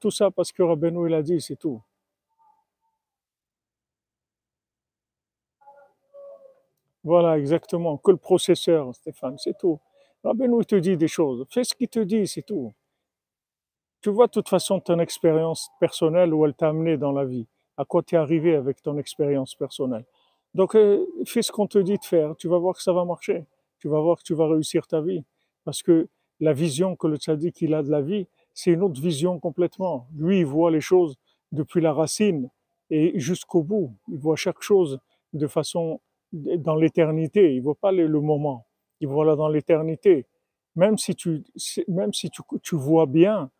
Tout 0.00 0.10
ça 0.10 0.30
parce 0.30 0.52
que 0.52 0.62
Rabbeinu 0.62 1.08
il 1.08 1.14
a 1.14 1.22
dit, 1.22 1.40
c'est 1.40 1.56
tout. 1.56 1.82
Voilà, 7.02 7.38
exactement. 7.38 7.98
Que 7.98 8.12
le 8.12 8.16
processeur, 8.16 8.94
Stéphane, 8.94 9.36
c'est 9.38 9.58
tout. 9.58 9.78
Rabbeinu 10.22 10.64
te 10.64 10.76
dit 10.76 10.96
des 10.96 11.08
choses. 11.08 11.44
Fais 11.50 11.64
ce 11.64 11.74
qu'il 11.74 11.88
te 11.88 12.00
dit, 12.00 12.26
c'est 12.26 12.42
tout. 12.42 12.72
Tu 14.04 14.10
vois 14.10 14.26
de 14.26 14.32
toute 14.32 14.50
façon 14.50 14.80
ton 14.80 14.98
expérience 14.98 15.70
personnelle 15.80 16.34
où 16.34 16.44
elle 16.44 16.52
t'a 16.52 16.68
amené 16.68 16.98
dans 16.98 17.10
la 17.10 17.24
vie. 17.24 17.46
À 17.78 17.86
quoi 17.86 18.02
tu 18.02 18.16
es 18.16 18.18
arrivé 18.18 18.54
avec 18.54 18.82
ton 18.82 18.98
expérience 18.98 19.54
personnelle. 19.54 20.04
Donc, 20.52 20.76
euh, 20.76 21.06
fais 21.24 21.40
ce 21.40 21.50
qu'on 21.50 21.66
te 21.66 21.78
dit 21.78 21.96
de 21.96 22.04
faire. 22.04 22.36
Tu 22.36 22.46
vas 22.46 22.58
voir 22.58 22.76
que 22.76 22.82
ça 22.82 22.92
va 22.92 23.06
marcher. 23.06 23.46
Tu 23.78 23.88
vas 23.88 24.00
voir 24.00 24.18
que 24.18 24.22
tu 24.22 24.34
vas 24.34 24.46
réussir 24.46 24.86
ta 24.86 25.00
vie. 25.00 25.24
Parce 25.64 25.82
que 25.82 26.06
la 26.38 26.52
vision 26.52 26.96
que 26.96 27.06
le 27.06 27.16
tzaddik 27.16 27.62
a 27.62 27.82
de 27.82 27.90
la 27.90 28.02
vie, 28.02 28.26
c'est 28.52 28.72
une 28.72 28.82
autre 28.82 29.00
vision 29.00 29.40
complètement. 29.40 30.06
Lui, 30.14 30.40
il 30.40 30.44
voit 30.44 30.70
les 30.70 30.82
choses 30.82 31.16
depuis 31.52 31.80
la 31.80 31.94
racine 31.94 32.50
et 32.90 33.18
jusqu'au 33.18 33.62
bout. 33.62 33.96
Il 34.08 34.18
voit 34.18 34.36
chaque 34.36 34.60
chose 34.60 35.00
de 35.32 35.46
façon 35.46 36.02
dans 36.30 36.76
l'éternité. 36.76 37.54
Il 37.54 37.62
voit 37.62 37.74
pas 37.74 37.90
le, 37.90 38.06
le 38.06 38.20
moment. 38.20 38.66
Il 39.00 39.08
voit 39.08 39.24
là 39.24 39.34
dans 39.34 39.48
l'éternité. 39.48 40.26
Même 40.76 40.98
si 40.98 41.14
tu, 41.14 41.42
même 41.88 42.12
si 42.12 42.28
tu, 42.28 42.42
tu 42.62 42.76
vois 42.76 43.06
bien, 43.06 43.50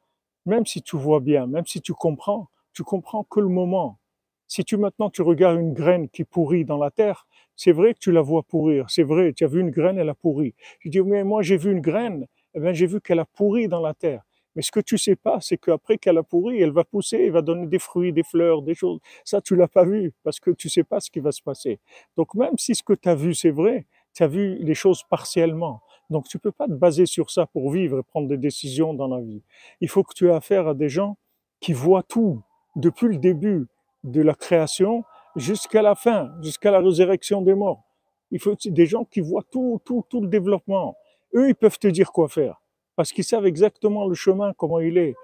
même 0.47 0.67
si 0.67 0.83
tu 0.83 0.97
vois 0.97 1.21
bien, 1.21 1.47
même 1.47 1.67
si 1.67 1.81
tu 1.81 1.93
comprends, 1.95 2.49
tu 2.73 2.83
comprends 2.85 3.25
que 3.25 3.41
le 3.41 3.49
moment. 3.49 3.99
Si 4.47 4.65
tu 4.65 4.77
maintenant 4.77 5.11
tu 5.11 5.23
regardes 5.23 5.59
une 5.59 5.73
graine 5.73 6.09
qui 6.09 6.25
pourrit 6.25 6.65
dans 6.65 6.77
la 6.79 6.91
terre, 6.91 7.27
c'est 7.57 7.73
vrai 7.73 7.95
que 7.95 7.99
tu 8.01 8.13
la 8.13 8.21
vois 8.21 8.43
pourrir, 8.43 8.91
c'est 8.91 9.03
vrai, 9.03 9.33
tu 9.33 9.45
as 9.45 9.49
vu 9.49 9.61
une 9.61 9.71
graine, 9.71 9.99
elle 9.99 10.09
a 10.09 10.15
pourri. 10.15 10.55
Je 10.81 10.91
dis, 10.91 11.01
mais 11.01 11.25
moi 11.25 11.43
j'ai 11.43 11.57
vu 11.57 11.73
une 11.73 11.81
graine, 11.81 12.27
eh 12.55 12.61
bien, 12.61 12.73
j'ai 12.73 12.87
vu 12.87 13.01
qu'elle 13.01 13.19
a 13.19 13.25
pourri 13.25 13.69
dans 13.69 13.81
la 13.81 13.95
terre. 13.95 14.23
Mais 14.55 14.63
ce 14.63 14.71
que 14.71 14.81
tu 14.81 14.99
sais 14.99 15.17
pas, 15.17 15.41
c'est 15.41 15.57
qu'après 15.57 15.99
qu'elle 15.99 16.17
a 16.19 16.23
pourri, 16.23 16.61
elle 16.61 16.71
va 16.71 16.85
pousser, 16.85 17.19
elle 17.27 17.33
va 17.33 17.43
donner 17.43 17.67
des 17.67 17.81
fruits, 17.81 18.13
des 18.13 18.23
fleurs, 18.23 18.63
des 18.63 18.75
choses. 18.77 19.01
Ça, 19.25 19.41
tu 19.41 19.57
l'as 19.57 19.67
pas 19.67 19.85
vu 19.85 20.13
parce 20.23 20.39
que 20.39 20.53
tu 20.53 20.69
sais 20.69 20.85
pas 20.85 21.01
ce 21.01 21.11
qui 21.11 21.19
va 21.19 21.33
se 21.33 21.43
passer. 21.43 21.81
Donc 22.17 22.35
même 22.35 22.57
si 22.57 22.75
ce 22.77 22.83
que 22.85 22.93
tu 22.93 23.09
as 23.09 23.17
vu, 23.17 23.35
c'est 23.35 23.51
vrai, 23.51 23.87
tu 24.15 24.23
as 24.23 24.29
vu 24.29 24.57
les 24.61 24.75
choses 24.75 25.03
partiellement. 25.11 25.83
Donc 26.11 26.29
tu 26.29 26.39
peux 26.39 26.53
pas 26.53 26.67
te 26.67 26.73
baser 26.73 27.07
sur 27.07 27.31
ça 27.31 27.47
pour 27.47 27.71
vivre 27.71 27.99
et 27.99 28.03
prendre 28.03 28.29
des 28.29 28.37
décisions 28.37 28.95
dans 28.95 29.09
la 29.09 29.21
vie. 29.21 29.43
Il 29.81 29.89
faut 29.89 30.03
que 30.03 30.15
tu 30.15 30.29
aies 30.29 30.35
affaire 30.35 30.69
à 30.69 30.75
des 30.75 30.89
gens 30.89 31.17
qui 31.61 31.73
voient 31.73 32.03
tout 32.03 32.43
depuis 32.77 33.09
le 33.09 33.17
début 33.17 33.67
de 34.03 34.21
la 34.21 34.35
création 34.35 35.05
jusqu'à 35.37 35.83
la 35.83 35.95
fin, 35.95 36.33
jusqu'à 36.43 36.71
la 36.71 36.81
résurrection 36.81 37.43
des 37.43 37.55
morts. 37.55 37.83
Il 38.31 38.41
faut 38.41 38.55
des 38.65 38.87
gens 38.87 39.05
qui 39.05 39.21
voient 39.21 39.45
tout, 39.51 39.81
tout, 39.85 40.05
tout 40.09 40.21
le 40.21 40.29
développement. 40.29 40.97
Eux, 41.35 41.49
ils 41.49 41.55
peuvent 41.55 41.79
te 41.79 41.89
dire 41.89 42.13
quoi 42.13 42.29
faire 42.29 42.61
parce 42.97 43.13
qu'ils 43.13 43.25
savent 43.25 43.47
exactement 43.47 44.07
le 44.07 44.15
chemin, 44.15 44.53
comment 44.55 44.81
il 44.81 44.99
est. 44.99 45.15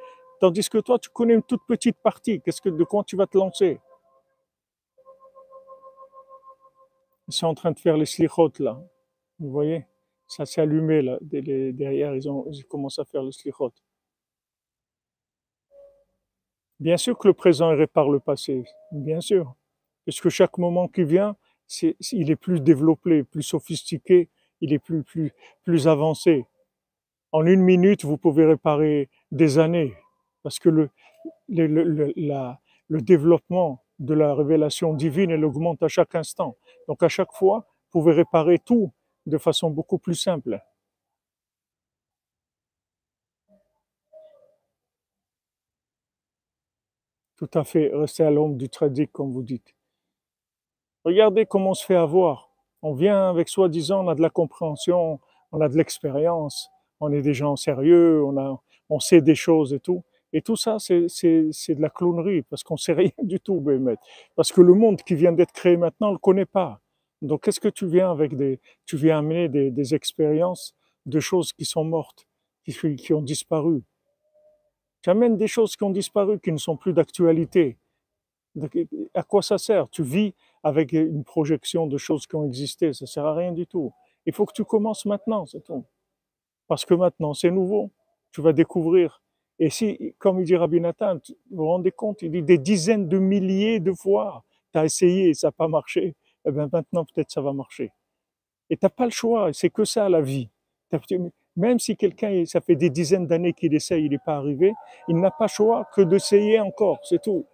Tandis 0.40 0.68
que 0.68 0.78
toi, 0.78 0.98
tu 0.98 1.10
connais 1.10 1.34
une 1.34 1.42
toute 1.42 1.64
petite 1.66 1.98
partie. 1.98 2.40
Qu'est-ce 2.40 2.60
que, 2.60 2.68
de 2.68 2.84
quoi 2.84 3.04
tu 3.04 3.16
vas 3.16 3.26
te 3.26 3.36
lancer? 3.36 3.80
Ils 7.28 7.34
sont 7.34 7.46
en 7.46 7.54
train 7.54 7.70
de 7.70 7.78
faire 7.78 7.96
les 7.96 8.06
slichot 8.06 8.50
là. 8.58 8.80
Vous 9.38 9.50
voyez? 9.50 9.86
Ça 10.30 10.46
s'est 10.46 10.60
allumé 10.60 11.02
là. 11.02 11.18
Derrière, 11.22 12.14
ils, 12.14 12.30
ont, 12.30 12.46
ils 12.52 12.64
commencent 12.64 13.00
à 13.00 13.04
faire 13.04 13.24
les 13.24 13.32
slichot. 13.32 13.72
Bien 16.78 16.96
sûr 16.96 17.18
que 17.18 17.26
le 17.26 17.34
présent 17.34 17.70
répare 17.70 18.08
le 18.08 18.20
passé, 18.20 18.64
bien 18.92 19.20
sûr. 19.20 19.52
Parce 20.06 20.20
que 20.20 20.30
chaque 20.30 20.56
moment 20.56 20.86
qui 20.86 21.02
vient, 21.02 21.34
il 22.12 22.30
est 22.30 22.36
plus 22.36 22.60
développé, 22.60 23.24
plus 23.24 23.42
sophistiqué, 23.42 24.28
il 24.60 24.72
est 24.72 24.78
plus, 24.78 25.02
plus, 25.02 25.32
plus 25.64 25.88
avancé. 25.88 26.46
En 27.32 27.44
une 27.44 27.60
minute, 27.60 28.04
vous 28.04 28.16
pouvez 28.16 28.46
réparer 28.46 29.08
des 29.32 29.58
années. 29.58 29.94
Parce 30.44 30.60
que 30.60 30.68
le, 30.68 30.90
le, 31.48 31.66
le, 31.66 32.12
le 32.86 33.00
développement 33.00 33.82
de 33.98 34.14
la 34.14 34.32
révélation 34.32 34.94
divine, 34.94 35.32
elle 35.32 35.44
augmente 35.44 35.82
à 35.82 35.88
chaque 35.88 36.14
instant. 36.14 36.56
Donc 36.86 37.02
à 37.02 37.08
chaque 37.08 37.32
fois, 37.32 37.66
vous 37.92 38.00
pouvez 38.00 38.12
réparer 38.12 38.60
tout 38.60 38.92
de 39.30 39.38
façon 39.38 39.70
beaucoup 39.70 39.98
plus 39.98 40.14
simple. 40.14 40.60
Tout 47.36 47.48
à 47.54 47.64
fait, 47.64 47.90
rester 47.94 48.22
à 48.22 48.30
l'ombre 48.30 48.56
du 48.56 48.68
tradit, 48.68 49.08
comme 49.08 49.32
vous 49.32 49.42
dites. 49.42 49.74
Regardez 51.04 51.46
comment 51.46 51.70
on 51.70 51.74
se 51.74 51.86
fait 51.86 51.94
avoir. 51.94 52.50
On 52.82 52.92
vient 52.92 53.30
avec 53.30 53.48
soi-disant, 53.48 54.04
on 54.04 54.08
a 54.08 54.14
de 54.14 54.20
la 54.20 54.28
compréhension, 54.28 55.20
on 55.52 55.60
a 55.62 55.68
de 55.70 55.76
l'expérience, 55.78 56.68
on 57.00 57.10
est 57.12 57.22
des 57.22 57.32
gens 57.32 57.56
sérieux, 57.56 58.22
on, 58.22 58.36
a, 58.36 58.60
on 58.90 59.00
sait 59.00 59.22
des 59.22 59.34
choses 59.34 59.72
et 59.72 59.80
tout. 59.80 60.02
Et 60.32 60.42
tout 60.42 60.56
ça, 60.56 60.76
c'est 60.78 61.06
de 61.06 61.80
la 61.80 61.90
clownerie, 61.90 62.42
parce 62.42 62.62
qu'on 62.62 62.76
sait 62.76 62.92
rien 63.04 63.10
du 63.22 63.40
tout, 63.40 63.60
Bémet. 63.60 63.96
Parce 64.36 64.52
que 64.52 64.60
le 64.60 64.74
monde 64.74 65.00
qui 65.02 65.14
vient 65.14 65.32
d'être 65.32 65.52
créé 65.52 65.76
maintenant, 65.76 66.10
on 66.10 66.12
le 66.12 66.18
connaît 66.18 66.46
pas. 66.46 66.80
Donc, 67.22 67.44
qu'est-ce 67.44 67.60
que 67.60 67.68
tu 67.68 67.86
viens 67.86 68.10
avec 68.10 68.34
des, 68.36 68.60
tu 68.86 68.96
viens 68.96 69.18
amener 69.18 69.48
des, 69.48 69.94
expériences 69.94 70.74
de 71.06 71.20
choses 71.20 71.52
qui 71.52 71.64
sont 71.64 71.84
mortes, 71.84 72.26
qui, 72.64 72.96
qui 72.96 73.12
ont 73.12 73.22
disparu? 73.22 73.82
Tu 75.02 75.10
amènes 75.10 75.36
des 75.36 75.48
choses 75.48 75.76
qui 75.76 75.84
ont 75.84 75.90
disparu, 75.90 76.38
qui 76.40 76.52
ne 76.52 76.58
sont 76.58 76.76
plus 76.76 76.92
d'actualité. 76.92 77.78
À 79.14 79.22
quoi 79.22 79.42
ça 79.42 79.58
sert? 79.58 79.88
Tu 79.88 80.02
vis 80.02 80.34
avec 80.62 80.92
une 80.92 81.24
projection 81.24 81.86
de 81.86 81.96
choses 81.96 82.26
qui 82.26 82.36
ont 82.36 82.46
existé, 82.46 82.92
ça 82.92 83.06
sert 83.06 83.24
à 83.24 83.34
rien 83.34 83.52
du 83.52 83.66
tout. 83.66 83.92
Il 84.26 84.34
faut 84.34 84.44
que 84.44 84.52
tu 84.52 84.64
commences 84.64 85.06
maintenant, 85.06 85.46
c'est 85.46 85.62
tout. 85.62 85.84
Parce 86.66 86.84
que 86.84 86.94
maintenant, 86.94 87.32
c'est 87.34 87.50
nouveau. 87.50 87.90
Tu 88.32 88.42
vas 88.42 88.52
découvrir. 88.52 89.22
Et 89.58 89.70
si, 89.70 90.14
comme 90.18 90.40
il 90.40 90.44
dit 90.44 90.56
Rabbi 90.56 90.80
Nathan, 90.80 91.18
vous 91.50 91.56
vous 91.56 91.66
rendez 91.66 91.90
compte, 91.90 92.22
il 92.22 92.30
dit 92.30 92.42
des 92.42 92.58
dizaines 92.58 93.08
de 93.08 93.18
milliers 93.18 93.80
de 93.80 93.92
fois, 93.92 94.44
tu 94.72 94.78
as 94.78 94.84
essayé 94.84 95.34
ça 95.34 95.48
n'a 95.48 95.52
pas 95.52 95.68
marché. 95.68 96.14
Eh 96.46 96.50
bien 96.50 96.68
maintenant, 96.72 97.04
peut-être 97.04 97.30
ça 97.30 97.40
va 97.40 97.52
marcher. 97.52 97.92
Et 98.70 98.76
tu 98.76 98.84
n'as 98.84 98.90
pas 98.90 99.04
le 99.04 99.10
choix, 99.10 99.52
c'est 99.52 99.70
que 99.70 99.84
ça 99.84 100.08
la 100.08 100.20
vie. 100.20 100.48
Même 101.56 101.78
si 101.78 101.96
quelqu'un, 101.96 102.44
ça 102.46 102.60
fait 102.60 102.76
des 102.76 102.90
dizaines 102.90 103.26
d'années 103.26 103.52
qu'il 103.52 103.74
essaye, 103.74 104.04
il 104.04 104.10
n'est 104.10 104.18
pas 104.18 104.36
arrivé, 104.36 104.72
il 105.08 105.16
n'a 105.16 105.30
pas 105.30 105.44
le 105.44 105.48
choix 105.48 105.88
que 105.94 106.02
d'essayer 106.02 106.60
encore, 106.60 106.98
c'est 107.02 107.20
tout. 107.20 107.44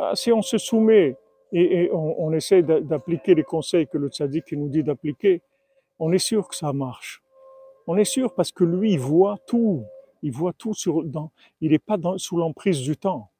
Ah, 0.00 0.14
si 0.14 0.30
on 0.30 0.42
se 0.42 0.58
soumet 0.58 1.16
et, 1.52 1.90
on, 1.92 2.32
essaie 2.32 2.62
d'appliquer 2.62 3.34
les 3.34 3.42
conseils 3.42 3.88
que 3.88 3.98
le 3.98 4.08
tzaddik 4.08 4.52
nous 4.52 4.68
dit 4.68 4.84
d'appliquer, 4.84 5.42
on 5.98 6.12
est 6.12 6.18
sûr 6.18 6.46
que 6.46 6.54
ça 6.54 6.72
marche. 6.72 7.20
On 7.88 7.96
est 7.96 8.04
sûr 8.04 8.34
parce 8.34 8.52
que 8.52 8.64
lui, 8.64 8.92
il 8.92 9.00
voit 9.00 9.38
tout. 9.46 9.84
Il 10.22 10.30
voit 10.30 10.52
tout 10.52 10.74
sur, 10.74 11.02
dans, 11.04 11.30
il 11.62 11.70
n'est 11.70 11.78
pas 11.78 11.96
sous 12.18 12.36
l'emprise 12.36 12.80
du 12.80 12.96
temps. 12.96 13.30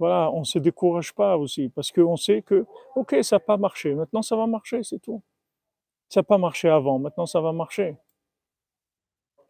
Voilà, 0.00 0.30
on 0.32 0.40
ne 0.40 0.44
se 0.44 0.58
décourage 0.58 1.14
pas 1.14 1.36
aussi 1.36 1.68
parce 1.68 1.92
qu'on 1.92 2.16
sait 2.16 2.42
que, 2.42 2.66
ok, 2.96 3.16
ça 3.22 3.36
n'a 3.36 3.40
pas 3.40 3.56
marché, 3.56 3.94
maintenant 3.94 4.22
ça 4.22 4.36
va 4.36 4.46
marcher, 4.46 4.82
c'est 4.82 5.00
tout. 5.00 5.22
Ça 6.08 6.20
n'a 6.20 6.24
pas 6.24 6.38
marché 6.38 6.68
avant, 6.68 6.98
maintenant 6.98 7.26
ça 7.26 7.40
va 7.40 7.52
marcher. 7.52 7.96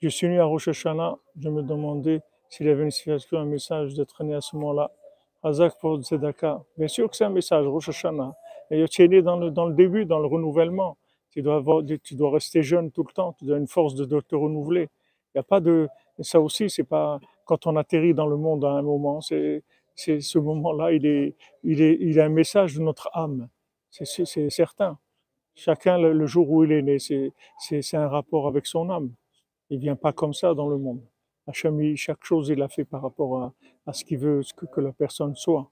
Je 0.01 0.09
suis 0.09 0.27
venu 0.27 0.41
à 0.41 0.45
Rosh 0.45 0.69
Hashanah, 0.69 1.17
je 1.39 1.49
me 1.49 1.63
demandais 1.63 2.23
s'il 2.49 2.67
y 2.67 2.71
avait 2.71 2.85
une 2.85 2.91
situation, 2.91 3.39
un 3.39 3.45
message 3.45 3.95
d'être 3.95 4.25
né 4.25 4.35
à 4.35 4.41
ce 4.41 4.57
moment-là. 4.57 4.91
Hazak 5.43 5.79
pour 5.81 6.03
Zedaka. 6.03 6.65
Bien 6.77 6.89
sûr 6.89 7.09
que 7.09 7.17
c'est 7.17 7.25
un 7.25 7.31
message, 7.31 7.67
Rosh 7.67 7.91
Hashanah. 7.91 8.35
Et 8.71 8.87
tu 8.89 9.05
es 9.05 9.09
né 9.09 9.23
dans 9.23 9.37
le, 9.37 9.51
dans 9.51 9.67
le 9.67 9.75
début, 9.75 10.05
dans 10.05 10.19
le 10.19 10.27
renouvellement. 10.27 10.97
Tu 11.31 11.43
dois, 11.43 11.57
avoir, 11.57 11.83
tu 12.03 12.15
dois 12.15 12.31
rester 12.31 12.63
jeune 12.63 12.91
tout 12.91 13.05
le 13.07 13.13
temps, 13.13 13.35
tu 13.39 13.45
dois 13.45 13.59
une 13.59 13.69
force 13.69 13.95
de, 13.95 14.21
te 14.21 14.35
renouveler. 14.35 14.89
Il 15.35 15.37
n'y 15.37 15.41
a 15.41 15.43
pas 15.43 15.61
de. 15.61 15.89
Ça 16.21 16.41
aussi, 16.41 16.71
c'est 16.71 16.85
pas. 16.85 17.21
Quand 17.45 17.67
on 17.67 17.77
atterrit 17.77 18.15
dans 18.15 18.27
le 18.27 18.37
monde 18.37 18.65
à 18.65 18.71
un 18.71 18.83
moment, 18.83 19.21
c'est 19.21 19.63
c'est 19.99 20.21
ce 20.21 20.39
moment-là, 20.39 20.93
il 20.93 21.05
est, 21.07 21.35
il 21.65 21.83
est, 21.83 21.99
il 22.01 22.21
a 22.21 22.27
un 22.27 22.29
message 22.29 22.77
de 22.77 22.81
notre 22.81 23.11
âme. 23.15 23.49
C'est 23.91 24.49
certain. 24.49 24.97
Chacun, 25.57 25.99
le, 25.99 26.27
jour 26.27 26.49
où 26.49 26.63
il 26.63 26.71
est 26.71 26.83
né, 26.83 26.99
c'est 27.01 27.97
un 27.97 28.07
rapport 28.07 28.47
avec 28.47 28.65
son 28.67 28.91
âme. 28.91 29.13
Il 29.71 29.81
vient 29.81 29.97
pas 29.97 30.13
comme 30.13 30.33
ça 30.33 30.55
dans 30.55 30.69
le 30.69 30.79
monde. 30.79 31.03
Hachem, 31.49 31.97
chaque 31.97 32.25
chose, 32.25 32.49
il 32.49 32.63
a 32.63 32.69
fait 32.69 32.85
par 32.85 33.03
rapport 33.03 33.43
à, 33.43 33.53
à 33.87 33.93
ce 33.93 34.05
qu'il 34.05 34.19
veut 34.19 34.43
que, 34.57 34.67
que 34.67 34.81
la 34.81 34.93
personne 34.93 35.35
soit. 35.35 35.69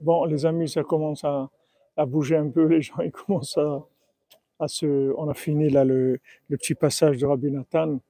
Bon, 0.00 0.24
les 0.24 0.46
amis, 0.46 0.68
ça 0.68 0.82
commence 0.82 1.24
à, 1.24 1.48
bouger 2.06 2.36
un 2.36 2.48
peu. 2.48 2.64
Les 2.68 2.82
gens, 2.82 3.00
ils 3.00 3.10
commencent 3.10 3.58
à, 3.58 3.86
on 4.60 5.28
a 5.28 5.34
fini 5.34 5.68
là 5.70 5.84
le, 5.84 6.20
petit 6.48 6.74
passage 6.74 7.18
de 7.18 7.26
Rabbi 7.26 7.50
Nathan. 7.50 8.00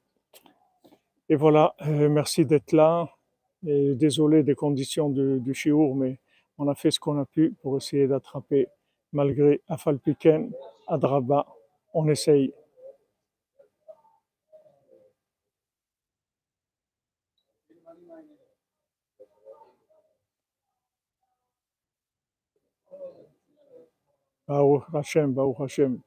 Et 1.29 1.37
voilà, 1.37 1.75
euh, 1.87 2.09
merci 2.09 2.45
d'être 2.45 2.73
là. 2.73 3.09
Désolé 3.63 4.45
des 4.45 4.55
conditions 4.55 5.09
du 5.11 5.53
chiour, 5.53 5.97
mais 5.97 6.21
on 6.59 6.69
a 6.69 6.75
fait 6.75 6.91
ce 6.91 7.01
qu'on 7.01 7.19
a 7.19 7.25
pu 7.25 7.55
pour 7.61 7.77
essayer 7.77 8.07
d'attraper, 8.07 8.69
malgré 9.13 9.63
Afalpiken, 9.69 10.51
Adraba. 10.87 11.47
On 11.95 12.09
essaye. 12.09 12.53
Baruch 24.48 24.84
Hashem, 24.94 25.34
Baruch 25.34 25.60
Hashem. 25.60 25.98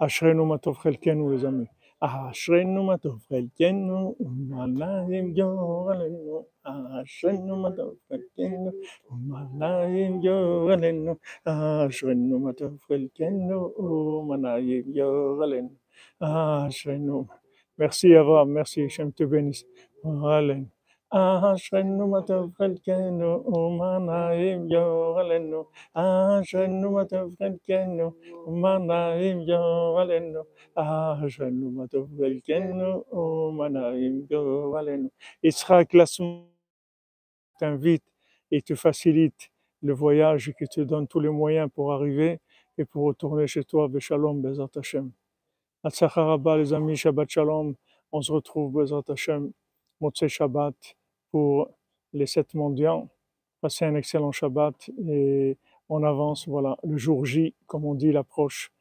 אשרינו 0.00 0.46
מה 0.46 0.58
טוב 0.58 0.76
חלקנו 0.76 1.32
לזמי. 1.32 1.64
אשרינו 2.00 2.84
מה 2.84 2.96
טוב 2.98 3.18
חלקנו, 3.28 4.14
ומעלה 4.20 5.04
ימגור 5.10 5.90
עלינו. 5.90 6.44
אשרינו 6.64 7.56
מה 7.56 7.70
טוב 7.70 7.94
חלקנו, 8.08 8.70
ומעלה 9.10 9.84
ימגור 9.88 10.70
עלינו. 10.72 11.14
אשרינו 11.44 12.38
מה 12.38 12.52
טוב 12.52 12.78
חלקנו, 12.88 13.74
ומעלה 13.78 14.58
ימגור 14.58 15.42
עלינו. 15.42 15.70
אשרינו. 16.20 17.24
Merci 17.78 18.14
Abraham, 18.14 18.48
merci, 18.50 18.82
Hachem 18.82 19.12
te 19.12 19.24
bénisse. 19.24 19.64
Alléluia. 20.04 20.75
ಆಶ್ರನ್ನುಮತುಕೇನು 21.15 23.29
ಉಮನಾಯಿವ್ಯೋ 23.57 24.81
ಅಲೆನ್ನು 25.19 25.59
ಆಶ್ರನ್ನುಮತುಕೇನು 26.03 28.07
ಉಮನಾಯಿವ್ಯೋ 28.51 29.61
ಅಲೆನ್ನು 30.01 30.41
ಆಶ್ರನ್ನುಮತುಕೇನು 30.85 32.89
ಉಮನಾಯಿವ್ಯೋ 33.23 34.43
ಅಲೆನ್ನು 34.81 35.09
Il 35.47 35.53
sera 35.59 35.77
que 35.85 35.97
la 35.97 36.05
t'invite 37.59 38.03
et 38.51 38.61
te 38.61 38.75
facilite 38.75 39.51
le 39.81 39.93
voyage 39.93 40.49
et 40.49 40.53
qui 40.53 40.67
te 40.67 40.81
donne 40.81 41.07
tous 41.07 41.19
les 41.19 41.29
moyens 41.29 41.69
pour 41.75 41.93
arriver 41.93 42.39
et 42.77 42.85
pour 42.85 43.05
retourner 43.05 43.47
chez 43.47 43.63
toi. 43.63 43.87
Beshalom, 43.87 44.41
Bezat 44.41 44.69
Hashem. 44.75 45.11
Atzachar 45.83 46.37
les 46.57 46.73
amis, 46.73 46.97
Shabbat 46.97 47.29
Shalom. 47.29 47.75
On 48.11 48.21
se 48.21 48.31
retrouve, 48.31 48.73
Bezat 48.73 49.03
Hashem. 49.09 49.51
Motzei 50.01 50.29
Shabbat 50.29 50.75
pour 51.31 51.69
les 52.13 52.25
sept 52.25 52.53
mendiants. 52.53 53.09
Passez 53.61 53.85
un 53.85 53.95
excellent 53.95 54.31
Shabbat 54.31 54.89
et 55.07 55.57
on 55.89 56.03
avance. 56.03 56.47
Voilà, 56.47 56.77
le 56.83 56.97
jour 56.97 57.25
J, 57.25 57.55
comme 57.65 57.85
on 57.85 57.95
dit, 57.95 58.11
l'approche. 58.11 58.71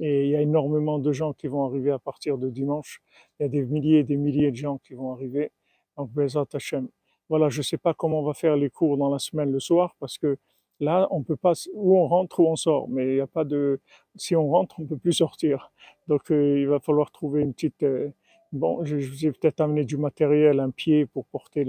Et 0.00 0.24
il 0.24 0.30
y 0.30 0.36
a 0.36 0.40
énormément 0.40 0.98
de 0.98 1.12
gens 1.12 1.32
qui 1.32 1.48
vont 1.48 1.64
arriver 1.64 1.90
à 1.90 1.98
partir 1.98 2.38
de 2.38 2.48
dimanche. 2.48 3.02
Il 3.38 3.42
y 3.42 3.46
a 3.46 3.48
des 3.48 3.64
milliers 3.64 3.98
et 4.00 4.04
des 4.04 4.16
milliers 4.16 4.50
de 4.50 4.56
gens 4.56 4.78
qui 4.78 4.94
vont 4.94 5.12
arriver. 5.12 5.52
Donc, 5.96 6.10
Bezat 6.10 6.46
Hashem. 6.52 6.88
Voilà, 7.28 7.48
je 7.48 7.58
ne 7.58 7.62
sais 7.62 7.78
pas 7.78 7.94
comment 7.94 8.20
on 8.20 8.24
va 8.24 8.34
faire 8.34 8.56
les 8.56 8.70
cours 8.70 8.96
dans 8.96 9.10
la 9.10 9.18
semaine 9.18 9.50
le 9.50 9.60
soir 9.60 9.96
parce 9.98 10.16
que 10.16 10.38
là, 10.80 11.08
on 11.10 11.22
peut 11.22 11.36
pas, 11.36 11.52
où 11.74 11.98
on 11.98 12.06
rentre 12.06 12.40
ou 12.40 12.46
on 12.46 12.56
sort, 12.56 12.88
mais 12.88 13.06
il 13.06 13.14
n'y 13.14 13.20
a 13.20 13.26
pas 13.26 13.44
de, 13.44 13.80
si 14.14 14.36
on 14.36 14.48
rentre, 14.48 14.78
on 14.78 14.86
peut 14.86 14.96
plus 14.96 15.14
sortir. 15.14 15.72
Donc, 16.08 16.30
euh, 16.30 16.60
il 16.60 16.68
va 16.68 16.80
falloir 16.80 17.10
trouver 17.10 17.42
une 17.42 17.52
petite, 17.52 17.82
euh, 17.82 18.10
Bon, 18.52 18.84
je, 18.84 18.96
vous 18.96 19.26
ai 19.26 19.32
peut-être 19.32 19.60
amené 19.60 19.84
du 19.84 19.96
matériel, 19.96 20.60
un 20.60 20.70
pied 20.70 21.06
pour 21.06 21.26
porter 21.26 21.62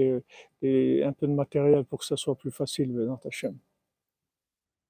un 0.63 1.13
peu 1.13 1.28
de 1.28 1.34
matériel 1.34 1.84
pour 1.86 1.99
que 1.99 2.05
ça 2.05 2.17
soit 2.17 2.36
plus 2.36 2.51
facile 2.51 2.93
dans 2.93 3.17
ta 3.17 3.30
chaîne. 3.32 3.57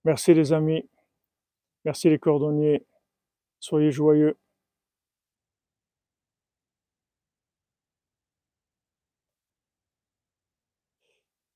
Merci 0.03 0.33
les 0.33 0.53
amis. 0.53 0.87
Merci 1.85 2.09
les 2.09 2.19
cordonniers. 2.19 2.85
Soyez 3.59 3.91
joyeux. 3.91 4.37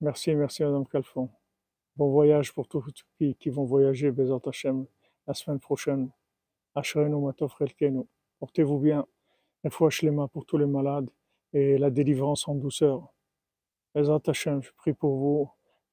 Merci, 0.02 0.34
merci 0.36 0.64
Madame 0.64 0.88
Calfon. 0.88 1.30
Bon 1.96 2.10
voyage 2.10 2.54
pour 2.54 2.68
tous 2.68 2.84
qui, 3.18 3.36
qui 3.36 3.50
vont 3.50 3.66
voyager, 3.66 4.12
Bézat 4.12 4.40
Hachem, 4.46 4.86
la 5.28 5.34
semaine 5.34 5.60
prochaine. 5.60 6.10
Portez-vous 8.40 8.80
bien 8.80 9.06
les 9.64 10.12
mains 10.12 10.28
pour 10.28 10.46
tous 10.46 10.58
les 10.58 10.66
malades 10.66 11.10
et 11.54 11.78
la 11.78 11.90
délivrance 11.90 12.48
en 12.48 12.56
douceur. 12.56 13.14
Bezat 13.94 14.22
Hashem, 14.28 14.62
je 14.64 14.72
prie 14.72 14.94
pour 14.94 15.18
vous, 15.18 15.50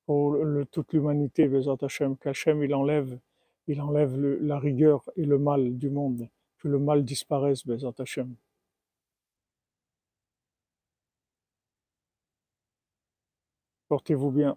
pour 0.07 0.37
toute 0.71 0.93
l'humanité, 0.93 1.49
Bezat 1.49 1.77
Hashem, 1.83 2.16
il 2.62 2.75
enlève, 2.75 3.19
il 3.66 3.81
enlève 3.81 4.16
la 4.19 4.59
rigueur 4.59 5.11
et 5.16 5.25
le 5.25 5.39
mal 5.39 5.77
du 5.77 5.91
monde, 5.91 6.29
que 6.59 6.69
le 6.69 6.79
mal 6.79 7.05
disparaisse, 7.05 7.66
Bezat 7.66 7.95
Hashem. 7.99 8.35
Portez-vous 13.89 14.31
bien. 14.31 14.57